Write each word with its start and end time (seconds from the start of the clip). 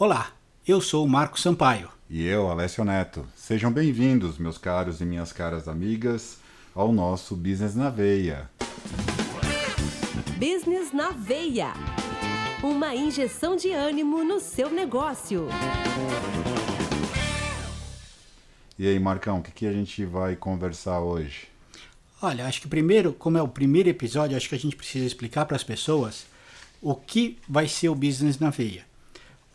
Olá, 0.00 0.30
eu 0.64 0.80
sou 0.80 1.04
o 1.04 1.08
Marco 1.08 1.40
Sampaio. 1.40 1.90
E 2.08 2.24
eu, 2.24 2.48
Alessio 2.48 2.84
Neto. 2.84 3.26
Sejam 3.34 3.72
bem-vindos, 3.72 4.38
meus 4.38 4.56
caros 4.56 5.00
e 5.00 5.04
minhas 5.04 5.32
caras 5.32 5.66
amigas, 5.66 6.38
ao 6.72 6.92
nosso 6.92 7.34
Business 7.34 7.74
na 7.74 7.90
Veia. 7.90 8.48
Business 10.36 10.92
na 10.92 11.10
Veia. 11.10 11.72
Uma 12.62 12.94
injeção 12.94 13.56
de 13.56 13.72
ânimo 13.72 14.22
no 14.22 14.38
seu 14.38 14.70
negócio. 14.70 15.48
E 18.78 18.86
aí, 18.86 19.00
Marcão, 19.00 19.40
o 19.40 19.42
que, 19.42 19.50
que 19.50 19.66
a 19.66 19.72
gente 19.72 20.04
vai 20.04 20.36
conversar 20.36 21.00
hoje? 21.00 21.48
Olha, 22.22 22.46
acho 22.46 22.60
que 22.60 22.68
primeiro, 22.68 23.12
como 23.12 23.36
é 23.36 23.42
o 23.42 23.48
primeiro 23.48 23.88
episódio, 23.88 24.36
acho 24.36 24.48
que 24.48 24.54
a 24.54 24.60
gente 24.60 24.76
precisa 24.76 25.04
explicar 25.04 25.44
para 25.44 25.56
as 25.56 25.64
pessoas 25.64 26.24
o 26.80 26.94
que 26.94 27.36
vai 27.48 27.66
ser 27.66 27.88
o 27.88 27.96
Business 27.96 28.38
na 28.38 28.50
Veia. 28.50 28.86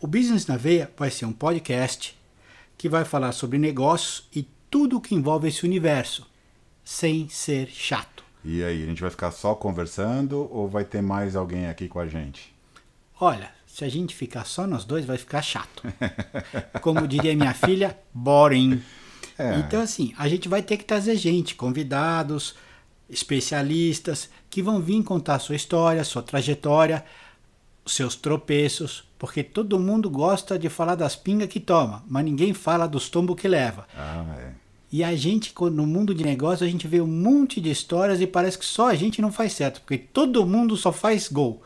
O 0.04 0.07
Business 0.07 0.47
na 0.47 0.57
Veia 0.57 0.91
vai 0.97 1.09
ser 1.09 1.23
um 1.23 1.31
podcast 1.31 2.13
que 2.77 2.89
vai 2.89 3.05
falar 3.05 3.31
sobre 3.31 3.57
negócios 3.57 4.27
e 4.35 4.45
tudo 4.70 4.98
o 4.98 5.02
que 5.02 5.16
envolve 5.16 5.48
esse 5.48 5.63
universo, 5.63 6.27
sem 6.84 7.30
ser 7.30 7.70
chato. 7.70 8.21
E 8.44 8.61
aí, 8.61 8.84
a 8.84 8.85
gente 8.85 8.99
vai 8.99 9.09
ficar 9.09 9.31
só 9.31 9.55
conversando 9.55 10.45
ou 10.52 10.67
vai 10.67 10.84
ter 10.84 11.02
mais 11.02 11.38
alguém 11.38 11.67
aqui 11.67 11.88
com 11.88 12.02
a 12.02 12.05
gente? 12.05 12.53
Olha, 13.17 13.49
se 13.66 13.85
a 13.85 13.89
gente 13.89 14.13
ficar 14.13 14.44
só 14.44 14.67
nós 14.67 14.84
dois, 14.84 15.05
vai 15.05 15.17
ficar 15.17 15.41
chato. 15.41 15.84
Como 16.81 17.08
diria 17.08 17.33
minha 17.33 17.53
filha, 17.53 17.97
boring. 18.13 18.83
É. 19.39 19.58
Então, 19.59 19.81
assim, 19.81 20.13
a 20.17 20.27
gente 20.27 20.49
vai 20.49 20.61
ter 20.61 20.75
que 20.75 20.83
trazer 20.83 21.16
gente, 21.16 21.55
convidados, 21.55 22.55
especialistas, 23.09 24.30
que 24.49 24.61
vão 24.61 24.81
vir 24.81 25.02
contar 25.02 25.39
sua 25.39 25.55
história, 25.55 26.03
sua 26.03 26.22
trajetória, 26.22 27.05
seus 27.86 28.16
tropeços, 28.16 29.04
porque 29.20 29.44
todo 29.44 29.80
mundo 29.80 30.10
gosta 30.10 30.58
de 30.58 30.70
falar 30.70 30.96
das 30.96 31.16
pingas 31.16 31.50
que 31.50 31.60
toma, 31.60 32.04
mas 32.08 32.26
ninguém 32.26 32.54
fala 32.54 32.88
dos 32.88 33.09
tombos 33.09 33.40
que 33.40 33.48
leva. 33.48 33.88
Ah, 33.95 34.25
é. 34.40 34.64
E 34.92 35.03
a 35.03 35.16
gente, 35.16 35.53
no 35.72 35.88
mundo 35.88 36.14
de 36.14 36.23
negócio, 36.23 36.66
a 36.66 36.70
gente 36.70 36.88
vê 36.88 37.02
um 37.02 37.08
monte 37.08 37.59
de 37.59 37.72
histórias 37.72 38.22
e 38.22 38.28
parece 38.28 38.59
que 38.59 38.66
só 38.66 38.90
a 38.90 38.95
gente 38.95 39.22
não 39.23 39.31
faz 39.31 39.53
certo, 39.53 39.81
porque 39.81 39.98
todo 39.98 40.45
mundo 40.45 40.78
só 40.78 40.92
faz 40.92 41.28
gol. 41.28 41.64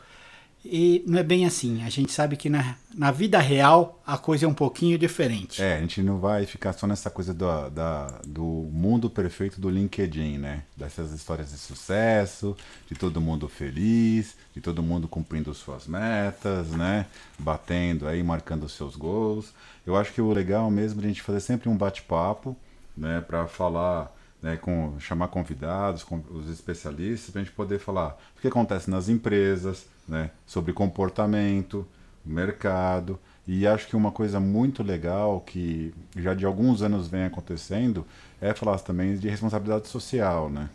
E 0.64 1.04
não 1.06 1.18
é 1.18 1.22
bem 1.22 1.46
assim. 1.46 1.82
A 1.84 1.88
gente 1.88 2.12
sabe 2.12 2.36
que 2.36 2.50
na, 2.50 2.76
na 2.94 3.10
vida 3.10 3.38
real 3.38 4.02
a 4.06 4.18
coisa 4.18 4.44
é 4.44 4.48
um 4.48 4.54
pouquinho 4.54 4.98
diferente. 4.98 5.62
É, 5.62 5.76
a 5.76 5.80
gente 5.80 6.02
não 6.02 6.18
vai 6.18 6.44
ficar 6.46 6.72
só 6.72 6.86
nessa 6.86 7.08
coisa 7.10 7.32
do, 7.32 7.70
da, 7.70 8.20
do 8.26 8.42
mundo 8.42 9.08
perfeito 9.08 9.60
do 9.60 9.70
LinkedIn, 9.70 10.38
né? 10.38 10.64
Dessas 10.76 11.12
histórias 11.12 11.50
de 11.50 11.58
sucesso, 11.58 12.56
de 12.88 12.94
todo 12.96 13.20
mundo 13.20 13.48
feliz, 13.48 14.36
de 14.54 14.60
todo 14.60 14.82
mundo 14.82 15.06
cumprindo 15.06 15.54
suas 15.54 15.86
metas, 15.86 16.68
né? 16.68 17.06
Batendo 17.38 18.08
aí, 18.08 18.22
marcando 18.22 18.68
seus 18.68 18.96
gols. 18.96 19.54
Eu 19.86 19.96
acho 19.96 20.12
que 20.12 20.20
o 20.20 20.32
legal 20.32 20.70
mesmo 20.70 21.00
é 21.00 21.04
a 21.04 21.08
gente 21.08 21.22
fazer 21.22 21.40
sempre 21.40 21.68
um 21.68 21.76
bate-papo, 21.76 22.56
né? 22.96 23.20
Para 23.20 23.46
falar 23.46 24.12
né, 24.42 24.56
com, 24.56 24.98
chamar 24.98 25.28
convidados, 25.28 26.04
com 26.04 26.22
os 26.30 26.48
especialistas, 26.48 27.30
para 27.30 27.40
a 27.40 27.44
gente 27.44 27.54
poder 27.54 27.78
falar 27.78 28.18
o 28.36 28.40
que 28.40 28.48
acontece 28.48 28.88
nas 28.90 29.08
empresas, 29.08 29.86
né, 30.08 30.30
sobre 30.46 30.72
comportamento, 30.72 31.86
mercado. 32.24 33.18
E 33.46 33.66
acho 33.66 33.86
que 33.86 33.96
uma 33.96 34.10
coisa 34.10 34.38
muito 34.38 34.82
legal 34.82 35.40
que 35.40 35.94
já 36.16 36.34
de 36.34 36.44
alguns 36.44 36.82
anos 36.82 37.08
vem 37.08 37.24
acontecendo 37.24 38.06
é 38.40 38.52
falar 38.52 38.78
também 38.80 39.16
de 39.16 39.28
responsabilidade 39.28 39.88
social, 39.88 40.50
né? 40.50 40.68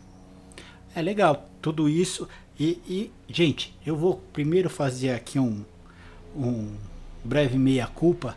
É 0.94 1.02
legal, 1.02 1.48
tudo 1.60 1.88
isso. 1.88 2.28
E, 2.58 2.80
e 2.86 3.12
gente, 3.28 3.76
eu 3.84 3.96
vou 3.96 4.22
primeiro 4.32 4.70
fazer 4.70 5.10
aqui 5.10 5.38
um, 5.38 5.64
um 6.36 6.74
breve 7.24 7.58
meia-culpa. 7.58 8.36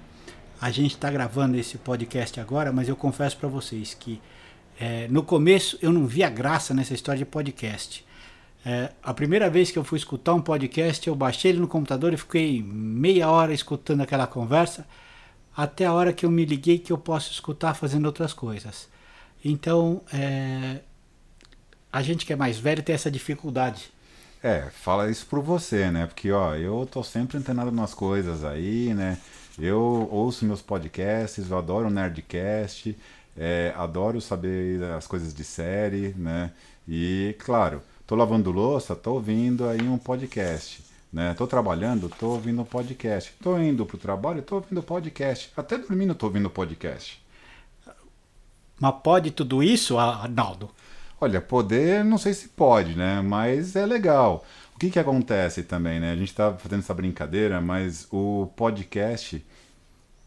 A 0.60 0.72
gente 0.72 0.96
está 0.96 1.12
gravando 1.12 1.58
esse 1.58 1.78
podcast 1.78 2.40
agora, 2.40 2.72
mas 2.72 2.90
eu 2.90 2.96
confesso 2.96 3.38
para 3.38 3.48
vocês 3.48 3.94
que 3.94 4.20
é, 4.80 5.08
no 5.08 5.24
começo 5.24 5.78
eu 5.82 5.92
não 5.92 6.06
via 6.06 6.30
graça 6.30 6.74
nessa 6.74 6.94
história 6.94 7.20
de 7.20 7.26
podcast. 7.26 8.06
É, 8.70 8.92
a 9.02 9.14
primeira 9.14 9.50
vez 9.50 9.72
que 9.72 9.80
eu 9.80 9.84
fui 9.86 9.98
escutar 9.98 10.34
um 10.34 10.42
podcast, 10.42 11.08
eu 11.08 11.16
baixei 11.16 11.52
ele 11.52 11.60
no 11.62 11.70
computador 11.70 12.14
e 12.14 12.18
fiquei 12.18 12.62
meia 12.62 13.30
hora 13.30 13.54
escutando 13.54 14.02
aquela 14.02 14.28
conversa, 14.28 14.86
até 15.56 15.86
a 15.86 15.94
hora 15.94 16.12
que 16.12 16.26
eu 16.26 16.30
me 16.30 16.44
liguei 16.44 16.78
que 16.78 16.92
eu 16.92 16.98
posso 16.98 17.32
escutar 17.32 17.76
fazendo 17.76 18.08
outras 18.08 18.34
coisas. 18.34 18.90
Então, 19.44 20.02
é, 20.14 20.82
a 21.90 22.02
gente 22.02 22.26
que 22.26 22.34
é 22.34 22.36
mais 22.36 22.60
velho 22.60 22.84
tem 22.84 22.94
essa 22.94 23.10
dificuldade. 23.10 23.90
É, 24.44 24.64
fala 24.70 25.10
isso 25.10 25.26
por 25.28 25.40
você, 25.42 25.90
né? 25.90 26.06
Porque, 26.06 26.30
ó, 26.30 26.54
eu 26.54 26.86
tô 26.92 27.02
sempre 27.06 27.38
antenado 27.38 27.72
nas 27.72 27.94
coisas 27.94 28.44
aí, 28.44 28.94
né? 28.94 29.18
Eu 29.58 30.10
ouço 30.12 30.44
meus 30.44 30.62
podcasts, 30.62 31.50
eu 31.50 31.58
adoro 31.58 31.88
o 31.88 31.90
Nerdcast, 31.90 32.98
é, 33.38 33.74
adoro 33.78 34.20
saber 34.20 34.84
as 34.92 35.08
coisas 35.08 35.34
de 35.34 35.46
série, 35.46 36.14
né? 36.18 36.52
E, 36.86 37.34
claro, 37.40 37.82
tô 38.08 38.16
lavando 38.16 38.52
louça, 38.52 38.96
tô 38.96 39.16
ouvindo 39.16 39.68
aí 39.68 39.82
um 39.82 39.98
podcast. 39.98 40.82
Né? 41.12 41.34
Tô 41.34 41.46
trabalhando, 41.46 42.10
tô 42.10 42.30
ouvindo 42.30 42.62
um 42.62 42.66
podcast. 42.66 43.34
Tô 43.44 43.60
indo 43.60 43.86
pro 43.86 43.98
trabalho, 43.98 44.42
tô 44.42 44.56
ouvindo 44.56 44.82
podcast. 44.82 45.52
Até 45.58 45.78
dormindo 45.78 46.16
tô 46.16 46.28
ouvindo 46.28 46.50
podcast. 46.50 47.22
Mas 48.80 48.96
pode 49.04 49.32
tudo 49.32 49.62
isso, 49.62 49.98
Arnaldo? 49.98 50.70
Olha, 51.20 51.42
poder 51.42 52.06
não 52.06 52.18
sei 52.18 52.34
se 52.34 52.48
pode, 52.48 52.96
né? 52.96 53.22
Mas 53.22 53.76
é 53.76 53.86
legal. 53.86 54.46
O 54.74 54.80
que 54.80 54.90
que 54.90 55.00
acontece 55.00 55.64
também, 55.64 56.00
né? 56.00 56.12
A 56.12 56.16
gente 56.16 56.34
tá 56.34 56.54
fazendo 56.54 56.80
essa 56.80 56.94
brincadeira, 56.94 57.60
mas 57.60 58.08
o 58.12 58.48
podcast 58.56 59.44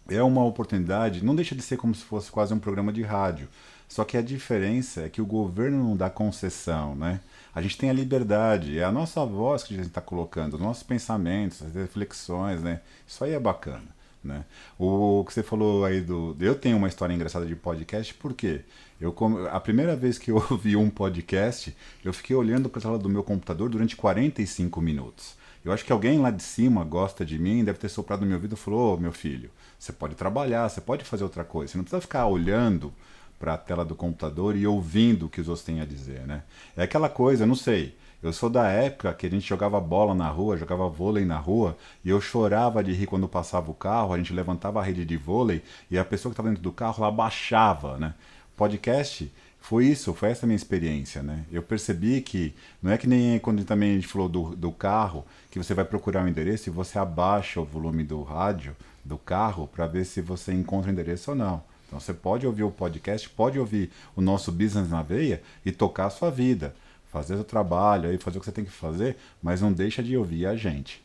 é 0.08 0.22
uma 0.22 0.44
oportunidade, 0.44 1.24
não 1.24 1.34
deixa 1.34 1.54
de 1.54 1.62
ser 1.62 1.76
como 1.76 1.94
se 1.94 2.02
fosse 2.02 2.30
quase 2.30 2.52
um 2.52 2.58
programa 2.58 2.92
de 2.92 3.02
rádio. 3.02 3.48
Só 3.90 4.04
que 4.04 4.16
a 4.16 4.22
diferença 4.22 5.02
é 5.02 5.08
que 5.08 5.20
o 5.20 5.26
governo 5.26 5.82
não 5.82 5.96
dá 5.96 6.08
concessão, 6.08 6.94
né? 6.94 7.18
A 7.52 7.60
gente 7.60 7.76
tem 7.76 7.90
a 7.90 7.92
liberdade, 7.92 8.78
é 8.78 8.84
a 8.84 8.92
nossa 8.92 9.26
voz 9.26 9.64
que 9.64 9.74
a 9.74 9.76
gente 9.76 9.88
está 9.88 10.00
colocando, 10.00 10.54
os 10.54 10.60
nossos 10.60 10.84
pensamentos, 10.84 11.60
as 11.60 11.74
reflexões, 11.74 12.62
né? 12.62 12.82
Isso 13.04 13.24
aí 13.24 13.32
é 13.32 13.40
bacana, 13.40 13.88
né? 14.22 14.44
O 14.78 15.24
que 15.26 15.34
você 15.34 15.42
falou 15.42 15.84
aí 15.84 16.00
do... 16.00 16.36
Eu 16.38 16.54
tenho 16.54 16.76
uma 16.76 16.86
história 16.86 17.12
engraçada 17.12 17.44
de 17.44 17.56
podcast, 17.56 18.14
por 18.14 18.32
quê? 18.32 18.60
Eu, 19.00 19.12
a 19.50 19.58
primeira 19.58 19.96
vez 19.96 20.18
que 20.18 20.30
eu 20.30 20.36
ouvi 20.48 20.76
um 20.76 20.88
podcast, 20.88 21.76
eu 22.04 22.12
fiquei 22.12 22.36
olhando 22.36 22.68
para 22.68 22.78
a 22.78 22.82
tela 22.82 22.98
do 22.98 23.08
meu 23.08 23.24
computador 23.24 23.68
durante 23.68 23.96
45 23.96 24.80
minutos. 24.80 25.34
Eu 25.64 25.72
acho 25.72 25.84
que 25.84 25.90
alguém 25.90 26.20
lá 26.20 26.30
de 26.30 26.44
cima 26.44 26.84
gosta 26.84 27.24
de 27.24 27.40
mim, 27.40 27.64
deve 27.64 27.80
ter 27.80 27.88
soprado 27.88 28.20
no 28.20 28.26
meu 28.26 28.36
ouvido 28.36 28.54
e 28.54 28.56
falou: 28.56 28.92
Ô, 28.92 28.94
oh, 28.94 28.96
meu 28.96 29.12
filho, 29.12 29.50
você 29.76 29.92
pode 29.92 30.14
trabalhar, 30.14 30.68
você 30.68 30.80
pode 30.80 31.04
fazer 31.04 31.24
outra 31.24 31.42
coisa. 31.44 31.72
Você 31.72 31.76
não 31.76 31.84
precisa 31.84 32.00
ficar 32.00 32.26
olhando 32.26 32.94
para 33.40 33.54
a 33.54 33.58
tela 33.58 33.86
do 33.86 33.96
computador 33.96 34.54
e 34.54 34.66
ouvindo 34.66 35.26
o 35.26 35.28
que 35.30 35.40
os 35.40 35.48
outros 35.48 35.64
têm 35.64 35.80
a 35.80 35.86
dizer, 35.86 36.26
né? 36.26 36.42
É 36.76 36.82
aquela 36.82 37.08
coisa, 37.08 37.46
não 37.46 37.54
sei. 37.54 37.96
Eu 38.22 38.34
sou 38.34 38.50
da 38.50 38.68
época 38.68 39.14
que 39.14 39.26
a 39.26 39.30
gente 39.30 39.48
jogava 39.48 39.80
bola 39.80 40.14
na 40.14 40.28
rua, 40.28 40.58
jogava 40.58 40.86
vôlei 40.90 41.24
na 41.24 41.38
rua, 41.38 41.74
e 42.04 42.10
eu 42.10 42.20
chorava 42.20 42.84
de 42.84 42.92
rir 42.92 43.06
quando 43.06 43.26
passava 43.26 43.70
o 43.70 43.74
carro, 43.74 44.12
a 44.12 44.18
gente 44.18 44.34
levantava 44.34 44.78
a 44.78 44.82
rede 44.82 45.06
de 45.06 45.16
vôlei 45.16 45.62
e 45.90 45.98
a 45.98 46.04
pessoa 46.04 46.30
que 46.30 46.34
estava 46.34 46.50
dentro 46.50 46.62
do 46.62 46.70
carro 46.70 47.02
ela 47.02 47.10
baixava, 47.10 47.96
né? 47.96 48.12
Podcast 48.54 49.32
foi 49.58 49.86
isso, 49.86 50.12
foi 50.12 50.30
essa 50.30 50.46
minha 50.46 50.56
experiência, 50.56 51.22
né? 51.22 51.46
Eu 51.50 51.62
percebi 51.62 52.20
que 52.20 52.54
não 52.82 52.92
é 52.92 52.98
que 52.98 53.06
nem 53.06 53.38
quando 53.38 53.64
também 53.64 53.92
a 53.92 53.94
gente 53.94 54.06
falou 54.06 54.28
do, 54.28 54.54
do 54.54 54.70
carro, 54.70 55.24
que 55.50 55.58
você 55.58 55.72
vai 55.72 55.86
procurar 55.86 56.22
um 56.22 56.28
endereço 56.28 56.68
e 56.68 56.72
você 56.72 56.98
abaixa 56.98 57.58
o 57.58 57.64
volume 57.64 58.04
do 58.04 58.22
rádio 58.22 58.76
do 59.02 59.16
carro 59.16 59.66
para 59.66 59.86
ver 59.86 60.04
se 60.04 60.20
você 60.20 60.52
encontra 60.52 60.90
o 60.90 60.92
endereço 60.92 61.30
ou 61.30 61.36
não. 61.36 61.69
Então 61.90 61.98
você 61.98 62.14
pode 62.14 62.46
ouvir 62.46 62.62
o 62.62 62.70
podcast, 62.70 63.28
pode 63.28 63.58
ouvir 63.58 63.90
o 64.14 64.20
nosso 64.20 64.52
Business 64.52 64.88
na 64.88 65.02
Veia 65.02 65.42
e 65.66 65.72
tocar 65.72 66.06
a 66.06 66.10
sua 66.10 66.30
vida, 66.30 66.72
fazer 67.10 67.34
o 67.34 67.42
trabalho, 67.42 68.08
aí 68.08 68.16
fazer 68.16 68.38
o 68.38 68.40
que 68.40 68.46
você 68.46 68.52
tem 68.52 68.64
que 68.64 68.70
fazer, 68.70 69.16
mas 69.42 69.60
não 69.60 69.72
deixa 69.72 70.00
de 70.00 70.16
ouvir 70.16 70.46
a 70.46 70.54
gente. 70.54 71.02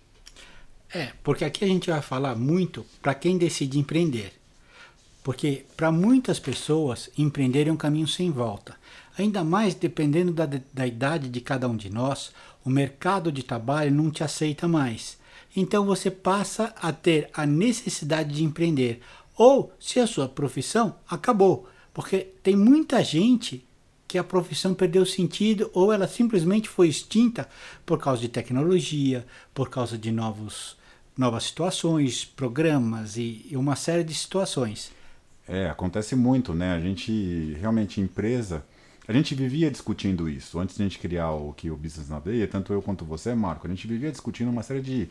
É, 0.94 1.12
porque 1.23 1.44
aqui 1.44 1.66
a 1.66 1.68
gente 1.68 1.90
vai 1.90 2.03
falar 2.03 2.35
muito 2.35 2.85
para 3.01 3.16
quem 3.16 3.35
decide 3.35 3.79
empreender. 3.79 4.32
Porque 5.23 5.66
para 5.76 5.91
muitas 5.91 6.40
pessoas, 6.40 7.09
empreender 7.17 7.67
é 7.67 7.72
um 7.72 7.78
caminho 7.78 8.08
sem 8.08 8.29
volta. 8.29 8.76
Ainda 9.17 9.43
mais 9.43 9.73
dependendo 9.73 10.31
da, 10.31 10.47
da 10.72 10.85
idade 10.85 11.29
de 11.29 11.41
cada 11.41 11.67
um 11.67 11.76
de 11.76 11.90
nós, 11.90 12.31
o 12.64 12.70
mercado 12.70 13.31
de 13.31 13.41
trabalho 13.41 13.90
não 13.90 14.11
te 14.11 14.23
aceita 14.23 14.67
mais. 14.67 15.17
Então 15.55 15.84
você 15.84 16.11
passa 16.11 16.76
a 16.79 16.93
ter 16.93 17.28
a 17.34 17.43
necessidade 17.43 18.35
de 18.35 18.43
empreender. 18.43 19.02
Ou 19.37 19.73
se 19.79 19.99
a 19.99 20.08
sua 20.08 20.28
profissão 20.28 20.96
acabou. 21.09 21.67
Porque 21.93 22.28
tem 22.43 22.55
muita 22.55 23.03
gente 23.03 23.66
que 24.08 24.17
a 24.17 24.23
profissão 24.23 24.73
perdeu 24.73 25.05
sentido 25.05 25.70
ou 25.73 25.91
ela 25.91 26.08
simplesmente 26.08 26.70
foi 26.70 26.87
extinta 26.87 27.49
por 27.85 27.99
causa 27.99 28.22
de 28.22 28.29
tecnologia, 28.29 29.26
por 29.53 29.70
causa 29.70 29.97
de 29.97 30.11
novos, 30.11 30.78
novas 31.17 31.46
situações, 31.46 32.23
programas 32.23 33.17
e, 33.17 33.46
e 33.49 33.58
uma 33.58 33.76
série 33.76 34.03
de 34.03 34.14
situações. 34.14 34.91
É, 35.47 35.70
acontece 35.70 36.16
muito, 36.16 36.53
né? 36.53 36.73
A 36.73 36.79
gente 36.79 37.55
realmente 37.59 38.02
empresa, 38.02 38.66
a 39.08 39.14
gente 39.14 39.35
vivia 39.35 39.70
discutindo 39.70 40.28
isso 40.29 40.59
antes 40.59 40.76
de 40.76 40.81
a 40.81 40.85
gente 40.85 40.99
criar 40.99 41.31
o 41.31 41.53
que 41.53 41.70
o 41.70 41.78
Business 41.78 42.09
na 42.09 42.20
Veia, 42.20 42.47
tanto 42.47 42.73
eu 42.73 42.81
quanto 42.81 43.05
você, 43.05 43.35
Marco, 43.35 43.67
a 43.67 43.70
gente 43.70 43.88
vivia 43.88 44.11
discutindo 44.11 44.49
uma 44.49 44.64
série 44.64 44.81
de, 44.81 45.09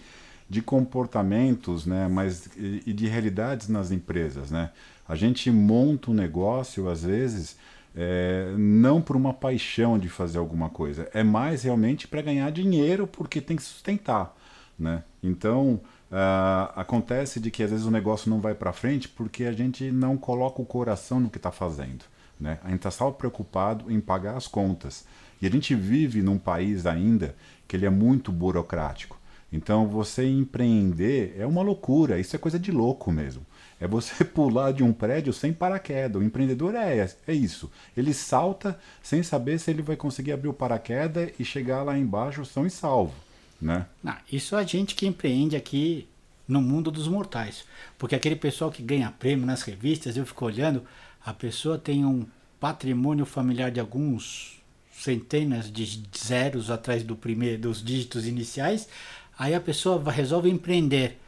de 0.54 0.62
comportamentos, 0.62 1.84
né, 1.84 2.06
mas 2.06 2.48
e, 2.56 2.92
de 2.92 3.08
realidades 3.08 3.68
nas 3.68 3.90
empresas, 3.90 4.52
né? 4.52 4.70
A 5.06 5.16
gente 5.16 5.50
monta 5.50 6.12
um 6.12 6.14
negócio 6.14 6.88
às 6.88 7.02
vezes 7.02 7.56
é, 7.92 8.54
não 8.56 9.02
por 9.02 9.16
uma 9.16 9.34
paixão 9.34 9.98
de 9.98 10.08
fazer 10.08 10.38
alguma 10.38 10.70
coisa, 10.70 11.08
é 11.12 11.24
mais 11.24 11.64
realmente 11.64 12.06
para 12.06 12.22
ganhar 12.22 12.52
dinheiro 12.52 13.04
porque 13.04 13.40
tem 13.40 13.56
que 13.56 13.64
sustentar, 13.64 14.32
né? 14.78 15.02
Então 15.20 15.80
uh, 16.08 16.70
acontece 16.76 17.40
de 17.40 17.50
que 17.50 17.64
às 17.64 17.70
vezes 17.70 17.84
o 17.84 17.90
negócio 17.90 18.30
não 18.30 18.40
vai 18.40 18.54
para 18.54 18.72
frente 18.72 19.08
porque 19.08 19.44
a 19.46 19.52
gente 19.52 19.90
não 19.90 20.16
coloca 20.16 20.62
o 20.62 20.66
coração 20.66 21.18
no 21.18 21.28
que 21.30 21.38
está 21.38 21.50
fazendo, 21.50 22.04
né? 22.38 22.60
A 22.62 22.68
gente 22.68 22.76
está 22.76 22.92
só 22.92 23.10
preocupado 23.10 23.90
em 23.90 24.00
pagar 24.00 24.36
as 24.36 24.46
contas 24.46 25.04
e 25.42 25.48
a 25.48 25.50
gente 25.50 25.74
vive 25.74 26.22
num 26.22 26.38
país 26.38 26.86
ainda 26.86 27.34
que 27.66 27.74
ele 27.74 27.86
é 27.86 27.90
muito 27.90 28.30
burocrático. 28.30 29.18
Então 29.54 29.86
você 29.86 30.28
empreender 30.28 31.36
é 31.38 31.46
uma 31.46 31.62
loucura, 31.62 32.18
isso 32.18 32.34
é 32.34 32.38
coisa 32.40 32.58
de 32.58 32.72
louco 32.72 33.12
mesmo. 33.12 33.46
É 33.80 33.86
você 33.86 34.22
pular 34.26 34.72
de 34.72 34.82
um 34.82 34.92
prédio 34.92 35.32
sem 35.32 35.52
paraquedas. 35.52 36.20
O 36.20 36.24
empreendedor 36.24 36.74
é, 36.74 37.08
é 37.24 37.32
isso. 37.32 37.70
Ele 37.96 38.12
salta 38.12 38.76
sem 39.00 39.22
saber 39.22 39.60
se 39.60 39.70
ele 39.70 39.80
vai 39.80 39.94
conseguir 39.94 40.32
abrir 40.32 40.48
o 40.48 40.52
paraquedas 40.52 41.30
e 41.38 41.44
chegar 41.44 41.84
lá 41.84 41.96
embaixo 41.96 42.44
são 42.44 42.66
e 42.66 42.70
salvo. 42.70 43.14
Né? 43.62 43.86
Não, 44.02 44.16
isso 44.30 44.56
é 44.56 44.58
a 44.58 44.64
gente 44.64 44.96
que 44.96 45.06
empreende 45.06 45.54
aqui 45.54 46.08
no 46.48 46.60
mundo 46.60 46.90
dos 46.90 47.06
mortais. 47.06 47.64
Porque 47.96 48.16
aquele 48.16 48.36
pessoal 48.36 48.72
que 48.72 48.82
ganha 48.82 49.14
prêmio 49.16 49.46
nas 49.46 49.62
revistas, 49.62 50.16
eu 50.16 50.26
fico 50.26 50.44
olhando, 50.44 50.82
a 51.24 51.32
pessoa 51.32 51.78
tem 51.78 52.04
um 52.04 52.26
patrimônio 52.58 53.24
familiar 53.24 53.70
de 53.70 53.78
alguns 53.78 54.60
centenas 54.92 55.70
de 55.70 56.02
zeros 56.16 56.70
atrás 56.70 57.02
do 57.02 57.14
primeiro, 57.14 57.62
dos 57.62 57.84
dígitos 57.84 58.26
iniciais, 58.26 58.88
Aí 59.38 59.54
a 59.54 59.60
pessoa 59.60 60.10
resolve 60.10 60.48
empreender. 60.48 61.18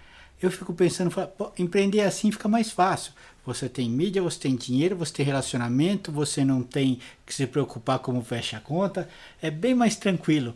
Eu 0.41 0.51
fico 0.51 0.75
pensando, 0.75 1.11
empreender 1.59 2.03
assim 2.03 2.31
fica 2.31 2.49
mais 2.49 2.71
fácil. 2.71 3.13
Você 3.45 3.69
tem 3.69 3.89
mídia, 3.89 4.21
você 4.21 4.41
tem 4.41 4.57
dinheiro, 4.57 4.97
você 4.97 5.13
tem 5.13 5.25
relacionamento, 5.25 6.11
você 6.11 6.45
não 6.45 6.63
tem 6.63 6.99
que 7.25 7.33
se 7.33 7.47
preocupar 7.47 8.01
como 8.01 8.23
fecha 8.23 8.57
a 8.57 8.61
conta. 8.61 9.09
É 9.41 9.51
bem 9.51 9.75
mais 9.75 9.97
tranquilo. 9.97 10.55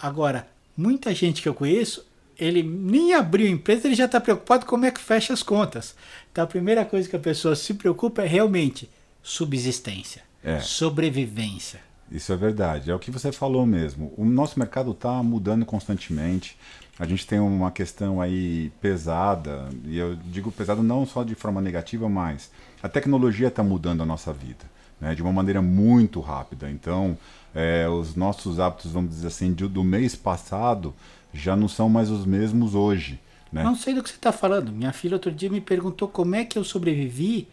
Agora, 0.00 0.48
muita 0.76 1.14
gente 1.14 1.42
que 1.42 1.48
eu 1.48 1.54
conheço, 1.54 2.06
ele 2.38 2.62
nem 2.62 3.14
abriu 3.14 3.48
empresa, 3.48 3.86
ele 3.86 3.94
já 3.94 4.04
está 4.04 4.20
preocupado 4.20 4.66
como 4.66 4.84
é 4.84 4.90
que 4.90 5.00
fecha 5.00 5.32
as 5.32 5.42
contas. 5.42 5.94
Então 6.30 6.44
a 6.44 6.46
primeira 6.46 6.84
coisa 6.84 7.08
que 7.08 7.16
a 7.16 7.20
pessoa 7.20 7.56
se 7.56 7.74
preocupa 7.74 8.22
é 8.22 8.26
realmente 8.26 8.88
subsistência, 9.22 10.22
é. 10.44 10.60
sobrevivência. 10.60 11.80
Isso 12.10 12.32
é 12.32 12.36
verdade, 12.36 12.90
é 12.90 12.94
o 12.94 12.98
que 12.98 13.10
você 13.10 13.32
falou 13.32 13.66
mesmo. 13.66 14.12
O 14.16 14.24
nosso 14.24 14.58
mercado 14.58 14.92
está 14.92 15.22
mudando 15.22 15.66
constantemente. 15.66 16.56
A 16.98 17.06
gente 17.06 17.26
tem 17.26 17.38
uma 17.38 17.70
questão 17.70 18.20
aí 18.20 18.70
pesada, 18.80 19.68
e 19.84 19.98
eu 19.98 20.16
digo 20.16 20.50
pesada 20.50 20.82
não 20.82 21.04
só 21.04 21.24
de 21.24 21.34
forma 21.34 21.60
negativa, 21.60 22.08
mas 22.08 22.50
a 22.82 22.88
tecnologia 22.88 23.48
está 23.48 23.62
mudando 23.62 24.02
a 24.02 24.06
nossa 24.06 24.32
vida 24.32 24.76
né, 25.00 25.14
de 25.14 25.22
uma 25.22 25.32
maneira 25.32 25.60
muito 25.60 26.20
rápida. 26.20 26.70
Então, 26.70 27.16
é, 27.54 27.88
os 27.88 28.14
nossos 28.14 28.58
hábitos, 28.58 28.92
vamos 28.92 29.10
dizer 29.10 29.28
assim, 29.28 29.52
de, 29.52 29.66
do 29.68 29.84
mês 29.84 30.14
passado 30.14 30.94
já 31.32 31.54
não 31.54 31.68
são 31.68 31.88
mais 31.88 32.10
os 32.10 32.24
mesmos 32.24 32.74
hoje. 32.74 33.20
Né? 33.52 33.62
Não 33.62 33.76
sei 33.76 33.94
do 33.94 34.02
que 34.02 34.08
você 34.08 34.16
está 34.16 34.32
falando. 34.32 34.72
Minha 34.72 34.92
filha 34.92 35.14
outro 35.14 35.30
dia 35.30 35.50
me 35.50 35.60
perguntou 35.60 36.08
como 36.08 36.34
é 36.34 36.44
que 36.44 36.58
eu 36.58 36.64
sobrevivi 36.64 37.48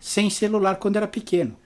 sem 0.00 0.28
celular 0.28 0.76
quando 0.76 0.96
era 0.96 1.08
pequeno. 1.08 1.56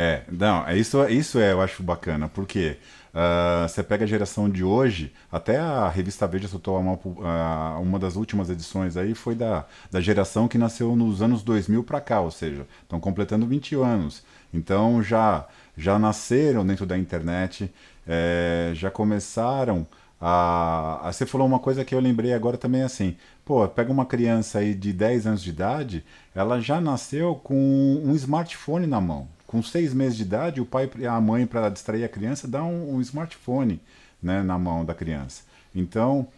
É, 0.00 0.22
não, 0.30 0.64
é 0.64 0.78
isso, 0.78 1.04
isso 1.08 1.40
é, 1.40 1.50
eu 1.50 1.60
acho 1.60 1.82
bacana, 1.82 2.28
porque 2.28 2.76
uh, 3.12 3.68
você 3.68 3.82
pega 3.82 4.04
a 4.04 4.06
geração 4.06 4.48
de 4.48 4.62
hoje, 4.62 5.12
até 5.30 5.58
a 5.58 5.88
revista 5.88 6.24
Veja 6.24 6.46
soltou 6.46 6.78
uma, 6.78 6.92
uh, 6.92 7.82
uma 7.82 7.98
das 7.98 8.14
últimas 8.14 8.48
edições 8.48 8.96
aí, 8.96 9.12
foi 9.12 9.34
da, 9.34 9.66
da 9.90 10.00
geração 10.00 10.46
que 10.46 10.56
nasceu 10.56 10.94
nos 10.94 11.20
anos 11.20 11.42
2000 11.42 11.82
para 11.82 12.00
cá, 12.00 12.20
ou 12.20 12.30
seja, 12.30 12.64
estão 12.80 13.00
completando 13.00 13.44
20 13.44 13.74
anos. 13.74 14.22
Então 14.54 15.02
já, 15.02 15.48
já 15.76 15.98
nasceram 15.98 16.64
dentro 16.64 16.86
da 16.86 16.96
internet, 16.96 17.68
é, 18.06 18.70
já 18.74 18.92
começaram 18.92 19.84
a, 20.20 21.08
a, 21.08 21.12
Você 21.12 21.26
falou 21.26 21.44
uma 21.44 21.58
coisa 21.58 21.84
que 21.84 21.92
eu 21.92 21.98
lembrei 21.98 22.32
agora 22.34 22.56
também 22.56 22.82
assim. 22.82 23.16
Pô, 23.44 23.66
pega 23.66 23.90
uma 23.90 24.06
criança 24.06 24.60
aí 24.60 24.76
de 24.76 24.92
10 24.92 25.26
anos 25.26 25.42
de 25.42 25.50
idade, 25.50 26.04
ela 26.36 26.60
já 26.60 26.80
nasceu 26.80 27.34
com 27.34 28.00
um 28.04 28.14
smartphone 28.14 28.86
na 28.86 29.00
mão 29.00 29.28
com 29.48 29.62
seis 29.62 29.94
meses 29.94 30.18
de 30.18 30.24
idade, 30.24 30.60
o 30.60 30.66
pai 30.66 30.90
e 30.98 31.06
a 31.06 31.18
mãe, 31.18 31.46
para 31.46 31.70
distrair 31.70 32.04
a 32.04 32.08
criança, 32.08 32.46
dá 32.46 32.62
um, 32.62 32.96
um 32.96 33.00
smartphone 33.00 33.80
né, 34.22 34.42
na 34.42 34.58
mão 34.58 34.84
da 34.84 34.94
criança. 34.94 35.42
Então, 35.74 36.28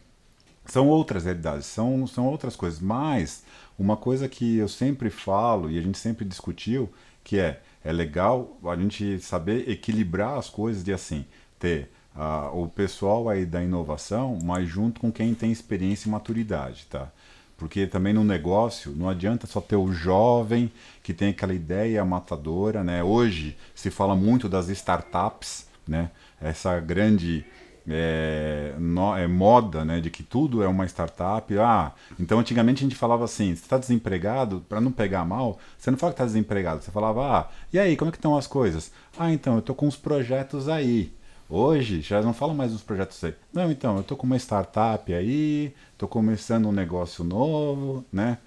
são 0.65 0.87
outras 0.87 1.25
realidades, 1.25 1.67
são, 1.67 2.07
são 2.07 2.25
outras 2.25 2.55
coisas. 2.55 2.79
Mas, 2.79 3.43
uma 3.77 3.97
coisa 3.97 4.29
que 4.29 4.59
eu 4.59 4.69
sempre 4.69 5.11
falo 5.11 5.69
e 5.69 5.77
a 5.77 5.83
gente 5.83 5.99
sempre 5.99 6.25
discutiu, 6.25 6.89
que 7.25 7.41
é, 7.41 7.61
é 7.83 7.93
legal 7.93 8.57
a 8.63 8.77
gente 8.77 9.19
saber 9.19 9.69
equilibrar 9.69 10.39
as 10.39 10.49
coisas 10.49 10.85
de 10.85 10.93
assim, 10.93 11.27
ter 11.59 11.91
uh, 12.15 12.57
o 12.57 12.69
pessoal 12.69 13.29
aí 13.29 13.45
da 13.45 13.61
inovação, 13.61 14.39
mas 14.41 14.69
junto 14.69 15.01
com 15.01 15.11
quem 15.11 15.35
tem 15.35 15.51
experiência 15.51 16.09
e 16.09 16.13
maturidade, 16.13 16.87
tá? 16.89 17.11
Porque 17.61 17.87
também 17.87 18.15
no 18.15 18.25
negócio 18.25 18.91
não 18.97 19.07
adianta 19.07 19.47
só 19.47 19.61
ter 19.61 19.77
o 19.77 19.93
jovem 19.93 20.73
que 21.03 21.13
tem 21.13 21.29
aquela 21.29 21.53
ideia 21.53 22.03
matadora, 22.07 22.83
né? 22.83 23.05
Hoje 23.05 23.55
se 23.75 23.91
fala 23.91 24.17
muito 24.17 24.49
das 24.49 24.71
startups, 24.71 25.67
né? 25.87 26.11
Essa 26.41 26.81
grande 26.81 27.45
é, 27.87 28.73
no, 28.79 29.15
é, 29.15 29.27
moda, 29.27 29.85
né? 29.85 30.01
De 30.01 30.09
que 30.09 30.23
tudo 30.23 30.63
é 30.63 30.69
uma 30.69 30.87
startup. 30.87 31.55
Ah, 31.59 31.93
então 32.19 32.39
antigamente 32.39 32.83
a 32.83 32.89
gente 32.89 32.97
falava 32.97 33.27
assim: 33.27 33.55
você 33.55 33.63
está 33.63 33.77
desempregado, 33.77 34.65
para 34.67 34.81
não 34.81 34.91
pegar 34.91 35.27
mal, 35.27 35.59
você 35.77 35.91
não 35.91 35.99
fala 35.99 36.13
que 36.13 36.15
está 36.15 36.25
desempregado, 36.25 36.83
você 36.83 36.91
falava: 36.91 37.41
ah, 37.41 37.49
e 37.71 37.79
aí, 37.79 37.95
como 37.95 38.09
é 38.09 38.13
que 38.13 38.17
estão 38.17 38.39
as 38.39 38.47
coisas? 38.47 38.91
Ah, 39.19 39.31
então 39.31 39.57
eu 39.57 39.63
tô 39.63 39.75
com 39.75 39.87
uns 39.87 39.97
projetos 39.97 40.67
aí. 40.67 41.13
Hoje 41.53 42.01
já 42.01 42.23
não 42.23 42.33
falo 42.33 42.55
mais 42.55 42.71
dos 42.71 42.81
projetos 42.81 43.23
aí. 43.25 43.35
Não, 43.53 43.73
então, 43.73 43.97
eu 43.97 44.03
estou 44.03 44.17
com 44.17 44.25
uma 44.25 44.37
startup 44.37 45.13
aí, 45.13 45.75
estou 45.93 46.09
começando 46.09 46.69
um 46.69 46.73
negócio 46.73 47.25
novo, 47.25 48.05
né? 48.13 48.39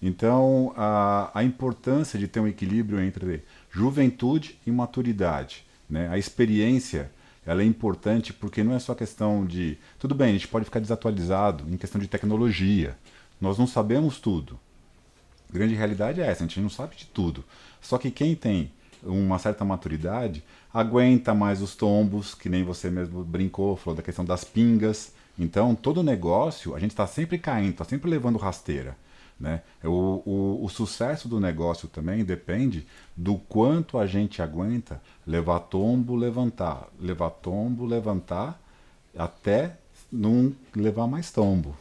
Então, 0.00 0.72
a, 0.76 1.32
a 1.34 1.42
importância 1.42 2.16
de 2.16 2.28
ter 2.28 2.38
um 2.38 2.46
equilíbrio 2.46 3.00
entre 3.00 3.42
juventude 3.68 4.56
e 4.64 4.70
maturidade. 4.70 5.64
Né? 5.90 6.08
A 6.08 6.16
experiência 6.16 7.10
ela 7.44 7.62
é 7.62 7.64
importante 7.64 8.32
porque 8.32 8.62
não 8.62 8.74
é 8.74 8.78
só 8.78 8.94
questão 8.94 9.44
de. 9.44 9.76
Tudo 9.98 10.14
bem, 10.14 10.30
a 10.30 10.32
gente 10.32 10.46
pode 10.46 10.64
ficar 10.64 10.78
desatualizado 10.78 11.64
em 11.68 11.76
questão 11.76 12.00
de 12.00 12.06
tecnologia. 12.06 12.96
Nós 13.40 13.58
não 13.58 13.66
sabemos 13.66 14.20
tudo. 14.20 14.56
A 15.50 15.52
grande 15.52 15.74
realidade 15.74 16.20
é 16.20 16.26
essa, 16.26 16.44
a 16.44 16.46
gente 16.46 16.60
não 16.60 16.70
sabe 16.70 16.94
de 16.94 17.06
tudo. 17.06 17.44
Só 17.80 17.98
que 17.98 18.12
quem 18.12 18.36
tem 18.36 18.70
uma 19.02 19.38
certa 19.38 19.64
maturidade 19.64 20.44
aguenta 20.72 21.34
mais 21.34 21.60
os 21.60 21.76
tombos, 21.76 22.34
que 22.34 22.48
nem 22.48 22.64
você 22.64 22.90
mesmo 22.90 23.22
brincou, 23.24 23.76
falou 23.76 23.96
da 23.96 24.02
questão 24.02 24.24
das 24.24 24.44
pingas. 24.44 25.12
Então, 25.38 25.74
todo 25.74 26.02
negócio, 26.02 26.74
a 26.74 26.78
gente 26.78 26.90
está 26.90 27.06
sempre 27.06 27.38
caindo, 27.38 27.70
está 27.70 27.84
sempre 27.84 28.10
levando 28.10 28.38
rasteira. 28.38 28.96
Né? 29.38 29.62
O, 29.82 30.22
o, 30.24 30.64
o, 30.64 30.68
sucesso 30.68 31.26
do 31.26 31.40
negócio 31.40 31.88
também 31.88 32.24
depende 32.24 32.86
do 33.16 33.36
quanto 33.36 33.98
a 33.98 34.06
gente 34.06 34.40
aguenta 34.40 35.02
levar 35.26 35.58
tombo, 35.60 36.14
levantar, 36.14 36.86
levar 37.00 37.30
tombo, 37.30 37.84
levantar, 37.84 38.60
até 39.16 39.78
não 40.12 40.54
levar 40.76 41.08
mais 41.08 41.32
tombo. 41.32 41.76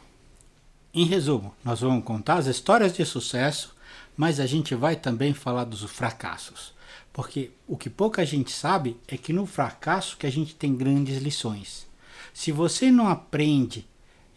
Em 0.94 1.06
resumo, 1.06 1.54
nós 1.64 1.82
vamos 1.82 2.04
contar 2.04 2.36
as 2.36 2.48
histórias 2.48 2.94
de 2.94 3.06
sucesso, 3.06 3.76
mas 4.18 4.40
a 4.40 4.48
gente 4.48 4.74
vai 4.74 4.96
também 4.96 5.34
falar 5.34 5.66
dos 5.66 5.84
fracassos. 5.84 6.74
Porque 7.14 7.52
o 7.68 7.76
que 7.76 7.90
pouca 7.90 8.26
gente 8.26 8.52
sabe 8.52 8.98
é 9.08 9.18
que 9.18 9.34
no 9.34 9.46
fracasso 9.46 10.18
que 10.18 10.26
a 10.26 10.32
gente 10.32 10.56
tem 10.56 10.76
grandes 10.76 11.22
lições. 11.22 11.88
Se 12.34 12.52
você 12.52 12.90
não 12.90 13.08
aprende 13.08 13.88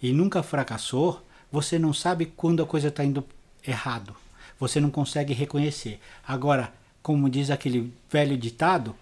e 0.02 0.12
nunca 0.12 0.42
fracassou, 0.42 1.24
você 1.50 1.78
não 1.78 1.92
sabe 1.92 2.26
quando 2.26 2.62
a 2.62 2.66
coisa 2.66 2.88
está 2.88 3.04
indo 3.04 3.24
errado. 3.66 4.14
Você 4.58 4.80
não 4.80 4.90
consegue 4.90 5.32
reconhecer. 5.32 6.00
Agora, 6.26 6.72
como 7.02 7.30
diz 7.30 7.50
aquele 7.50 7.92
velho 8.10 8.36
ditado, 8.36 8.94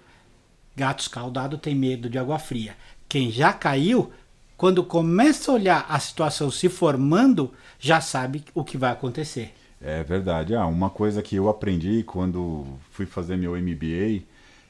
gato 0.76 1.00
escaldado 1.00 1.56
tem 1.56 1.74
medo 1.74 2.10
de 2.10 2.18
água 2.18 2.38
fria. 2.38 2.76
Quem 3.08 3.30
já 3.30 3.52
caiu, 3.52 4.12
quando 4.56 4.84
começa 4.84 5.50
a 5.50 5.54
olhar 5.54 5.86
a 5.88 5.98
situação 5.98 6.50
se 6.50 6.68
formando, 6.68 7.52
já 7.78 8.00
sabe 8.00 8.44
o 8.54 8.64
que 8.64 8.76
vai 8.76 8.92
acontecer. 8.92 9.54
É 9.82 10.02
verdade. 10.04 10.54
Ah, 10.54 10.66
uma 10.66 10.90
coisa 10.90 11.22
que 11.22 11.36
eu 11.36 11.48
aprendi 11.48 12.04
quando 12.04 12.64
fui 12.92 13.04
fazer 13.04 13.36
meu 13.36 13.56
MBA, 13.56 14.22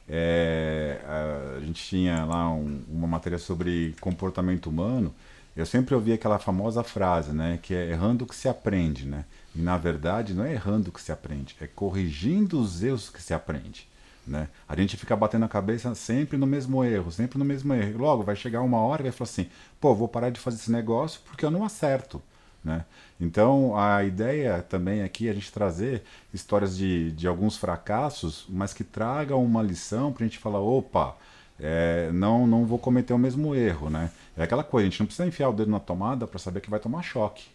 é, 0.08 0.98
a 1.06 1.60
gente 1.60 1.84
tinha 1.84 2.24
lá 2.24 2.50
um, 2.50 2.82
uma 2.88 3.06
matéria 3.06 3.38
sobre 3.38 3.94
comportamento 4.00 4.68
humano. 4.70 5.14
Eu 5.54 5.66
sempre 5.66 5.94
ouvi 5.94 6.12
aquela 6.14 6.38
famosa 6.38 6.82
frase, 6.82 7.32
né, 7.32 7.58
que 7.62 7.74
é 7.74 7.90
errando 7.90 8.24
que 8.24 8.34
se 8.34 8.48
aprende, 8.48 9.04
né? 9.06 9.26
E 9.54 9.60
na 9.60 9.76
verdade 9.76 10.32
não 10.32 10.44
é 10.44 10.52
errando 10.54 10.90
que 10.90 11.00
se 11.00 11.12
aprende, 11.12 11.54
é 11.60 11.66
corrigindo 11.66 12.58
os 12.58 12.82
erros 12.82 13.10
que 13.10 13.22
se 13.22 13.34
aprende. 13.34 13.86
Né? 14.26 14.48
A 14.68 14.74
gente 14.76 14.96
fica 14.96 15.14
batendo 15.16 15.44
a 15.44 15.48
cabeça 15.48 15.94
sempre 15.94 16.38
no 16.38 16.46
mesmo 16.46 16.82
erro, 16.84 17.10
sempre 17.10 17.38
no 17.38 17.44
mesmo 17.44 17.74
erro. 17.74 17.98
Logo 17.98 18.22
vai 18.22 18.36
chegar 18.36 18.62
uma 18.62 18.78
hora 18.78 19.02
e 19.02 19.04
vai 19.04 19.12
falar 19.12 19.28
assim: 19.28 19.46
pô, 19.80 19.94
vou 19.94 20.08
parar 20.08 20.30
de 20.30 20.40
fazer 20.40 20.56
esse 20.56 20.70
negócio 20.70 21.20
porque 21.26 21.44
eu 21.44 21.50
não 21.50 21.64
acerto. 21.64 22.22
Né? 22.64 22.84
Então, 23.20 23.76
a 23.76 24.04
ideia 24.04 24.62
também 24.62 25.02
aqui 25.02 25.28
é 25.28 25.30
a 25.30 25.34
gente 25.34 25.52
trazer 25.52 26.02
histórias 26.32 26.76
de, 26.76 27.10
de 27.12 27.26
alguns 27.26 27.56
fracassos, 27.56 28.46
mas 28.48 28.72
que 28.72 28.84
tragam 28.84 29.44
uma 29.44 29.62
lição 29.62 30.12
para 30.12 30.24
a 30.24 30.28
gente 30.28 30.38
falar: 30.38 30.60
opa, 30.60 31.16
é, 31.58 32.10
não, 32.12 32.46
não 32.46 32.64
vou 32.64 32.78
cometer 32.78 33.12
o 33.12 33.18
mesmo 33.18 33.54
erro. 33.54 33.90
Né? 33.90 34.10
É 34.36 34.42
aquela 34.42 34.64
coisa, 34.64 34.86
a 34.86 34.90
gente 34.90 35.00
não 35.00 35.06
precisa 35.06 35.28
enfiar 35.28 35.48
o 35.48 35.52
dedo 35.52 35.70
na 35.70 35.80
tomada 35.80 36.26
para 36.26 36.38
saber 36.38 36.60
que 36.60 36.70
vai 36.70 36.80
tomar 36.80 37.02
choque. 37.02 37.46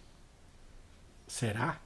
Será? 1.28 1.78